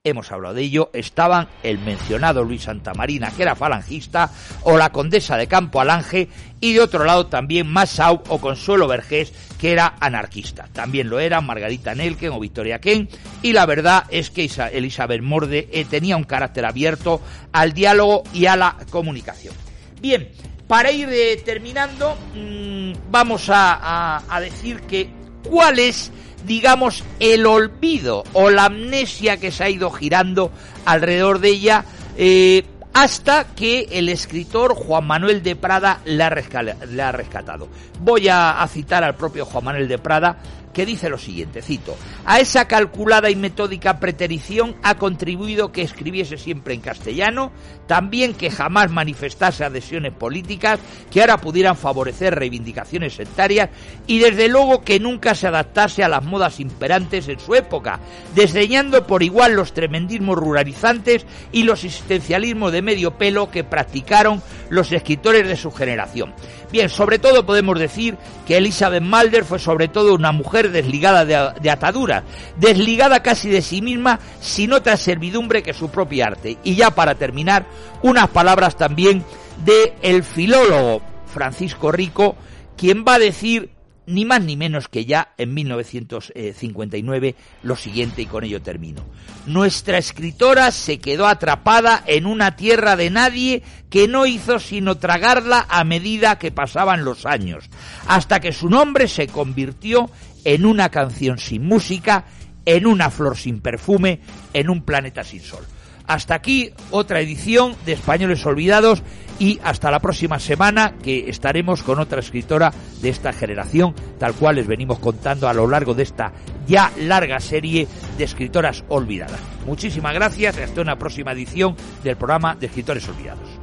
hemos 0.06 0.32
hablado 0.32 0.56
de 0.56 0.62
ello, 0.62 0.90
estaban 0.94 1.50
el 1.64 1.80
mencionado 1.80 2.44
Luis 2.44 2.64
Santamarina, 2.64 3.32
que 3.32 3.42
era 3.42 3.56
falangista, 3.56 4.32
o 4.64 4.78
la 4.78 4.92
condesa 4.92 5.36
de 5.36 5.48
Campo 5.48 5.82
Alange, 5.82 6.30
y 6.62 6.74
de 6.74 6.82
otro 6.82 7.04
lado 7.04 7.28
también 7.28 7.68
Massau 7.68 8.24
o 8.30 8.40
Consuelo 8.40 8.88
Vergés, 8.88 9.34
que 9.60 9.72
era 9.72 9.96
anarquista. 10.00 10.70
También 10.72 11.10
lo 11.10 11.20
eran 11.20 11.46
Margarita 11.46 11.94
Nelken 11.94 12.32
o 12.32 12.40
Victoria 12.40 12.80
Ken, 12.80 13.10
y 13.42 13.52
la 13.52 13.66
verdad 13.66 14.06
es 14.10 14.30
que 14.30 14.50
Elizabeth 14.72 15.22
Morde 15.22 15.68
eh, 15.72 15.86
tenía 15.86 16.16
un 16.16 16.24
carácter 16.24 16.66
abierto 16.66 17.22
al 17.52 17.74
diálogo 17.74 18.24
y 18.34 18.46
a 18.46 18.56
la 18.56 18.78
comunicación. 18.90 19.56
Bien, 20.00 20.30
para 20.68 20.92
ir 20.92 21.10
eh, 21.12 21.42
terminando, 21.44 22.16
mm, 22.36 22.94
vamos 23.12 23.50
a, 23.50 24.24
a 24.30 24.40
decir 24.40 24.82
que 24.82 25.10
cuál 25.44 25.80
es 25.80 26.12
digamos, 26.46 27.04
el 27.20 27.46
olvido 27.46 28.24
o 28.34 28.50
la 28.50 28.66
amnesia 28.66 29.38
que 29.38 29.52
se 29.52 29.64
ha 29.64 29.70
ido 29.70 29.92
girando 29.92 30.52
alrededor 30.86 31.40
de 31.40 31.50
ella 31.50 31.86
eh, 32.18 32.66
hasta 32.94 33.44
que 33.56 33.88
el 33.92 34.08
escritor 34.08 34.74
Juan 34.74 35.06
Manuel 35.06 35.44
de 35.44 35.58
Prada 35.58 36.00
la 36.06 36.28
ha 36.28 37.12
rescatado. 37.12 37.68
Voy 38.00 38.30
a, 38.30 38.66
citar 38.72 39.04
al 39.04 39.16
propio 39.16 39.46
Juan 39.46 39.66
Manuel 39.66 39.90
de 39.90 39.98
Prada 39.98 40.38
que 40.76 40.86
dice 40.86 41.10
lo 41.10 41.18
siguiente, 41.18 41.62
cito, 41.62 41.98
a 42.26 42.42
esa 42.42 42.68
calculada 42.68 43.30
y 43.30 43.36
metódica 43.38 43.98
preterición 43.98 44.76
ha 44.84 44.96
contribuido 44.96 45.72
que 45.72 45.82
escribiese 45.82 46.38
siempre 46.38 46.74
en 46.74 46.82
castellano, 46.82 47.54
también 47.88 48.34
que 48.34 48.52
jamás 48.52 48.92
manifestase 48.92 49.64
adhesiones 49.64 50.12
políticas 50.12 50.82
que 51.10 51.22
ahora 51.22 51.38
pudieran 51.38 51.78
favorecer 51.78 52.36
reivindicaciones 52.36 53.14
sectarias 53.14 53.70
y 54.06 54.20
desde 54.20 54.50
luego 54.50 54.82
que 54.82 55.00
nunca 55.00 55.34
se 55.34 55.48
adaptase 55.48 56.04
a 56.04 56.10
las 56.10 56.26
modas 56.26 56.60
imperantes 56.60 57.30
en 57.30 57.40
su 57.40 57.56
época, 57.56 58.02
desdeñando 58.36 59.08
por 59.08 59.24
igual 59.24 59.54
los 59.54 59.74
tremendismos 59.74 60.38
ruralizantes 60.38 61.26
y 61.54 61.64
los 61.64 61.86
existencialismos 61.86 62.74
de 62.74 62.82
medio 62.82 63.18
pelo 63.18 63.50
que 63.50 63.64
practicaron 63.64 64.44
los 64.70 64.92
escritores 64.92 65.48
de 65.48 65.56
su 65.56 65.72
generación. 65.72 66.34
Bien, 66.76 66.90
sobre 66.90 67.20
todo 67.20 67.46
podemos 67.46 67.80
decir 67.80 68.18
que 68.46 68.58
Elizabeth 68.58 69.02
Malder 69.02 69.46
fue 69.46 69.60
sobre 69.60 69.88
todo 69.88 70.14
una 70.14 70.34
mujer 70.34 70.72
desligada 70.72 71.24
de, 71.24 71.70
ataduras, 71.70 72.26
desligada 72.58 73.24
casi 73.24 73.48
de 73.48 73.62
sí 73.62 73.82
misma, 73.82 74.20
sin 74.42 74.74
otra 74.74 74.98
servidumbre 74.98 75.64
que 75.64 75.74
su 75.74 75.88
propia 75.90 76.26
arte. 76.26 76.58
Y 76.66 76.76
ya 76.76 76.92
para 76.92 77.16
terminar, 77.16 77.66
unas 78.02 78.28
palabras 78.28 78.76
también 78.76 79.24
de 79.64 79.94
el 80.02 80.26
filólogo 80.26 81.02
Francisco 81.34 81.94
Rico, 81.94 82.36
quien 82.76 83.06
va 83.08 83.14
a 83.14 83.20
decir 83.20 83.70
ni 84.08 84.26
más 84.26 84.42
ni 84.42 84.56
menos 84.58 84.88
que 84.88 85.06
ya 85.06 85.34
en 85.38 85.54
1959 85.54 87.36
lo 87.64 87.76
siguiente 87.76 88.22
y 88.22 88.26
con 88.26 88.44
ello 88.44 88.62
termino. 88.62 89.04
Nuestra 89.46 89.98
escritora 89.98 90.72
se 90.72 91.00
quedó 91.00 91.28
atrapada 91.28 92.04
en 92.06 92.26
una 92.26 92.56
tierra 92.56 92.96
de 92.96 93.10
nadie 93.10 93.64
que 93.90 94.08
no 94.08 94.26
hizo 94.26 94.60
sino 94.60 94.98
tragarla 94.98 95.66
a 95.70 95.84
medida 95.84 96.40
que 96.40 96.52
pasaban 96.52 97.06
los 97.06 97.26
años, 97.26 97.70
hasta 98.08 98.40
que 98.40 98.54
su 98.54 98.70
nombre 98.70 99.08
se 99.08 99.28
convirtió 99.28 100.10
en 100.44 100.66
una 100.66 100.90
canción 100.90 101.38
sin 101.38 101.66
música, 101.66 102.26
en 102.66 102.88
una 102.88 103.10
flor 103.10 103.38
sin 103.38 103.62
perfume, 103.62 104.22
en 104.54 104.70
un 104.70 104.84
planeta 104.84 105.24
sin 105.24 105.42
sol. 105.42 105.66
Hasta 106.08 106.36
aquí 106.36 106.72
otra 106.92 107.20
edición 107.20 107.76
de 107.86 107.94
Españoles 107.94 108.46
Olvidados 108.46 109.04
y 109.40 109.60
hasta 109.64 109.92
la 109.92 110.00
próxima 110.00 110.40
semana 110.40 110.96
que 111.04 111.30
estaremos 111.30 111.84
con 111.84 112.00
otra 112.00 112.20
escritora 112.20 112.72
de 113.02 113.10
esta 113.10 113.34
generación, 113.34 113.94
tal 114.18 114.34
cual 114.34 114.56
les 114.56 114.68
venimos 114.68 115.00
contando 115.00 115.50
a 115.50 115.54
lo 115.54 115.68
largo 115.68 115.94
de 115.94 116.04
esta 116.04 116.32
ya 116.68 116.92
larga 116.98 117.40
serie 117.40 117.88
de 118.18 118.24
escritoras 118.24 118.84
olvidadas. 118.88 119.40
Muchísimas 119.66 120.14
gracias 120.14 120.58
y 120.58 120.62
hasta 120.62 120.82
una 120.82 120.98
próxima 120.98 121.32
edición 121.34 121.76
del 122.04 122.16
programa 122.16 122.56
de 122.56 122.68
Escritores 122.68 123.08
Olvidados. 123.10 123.55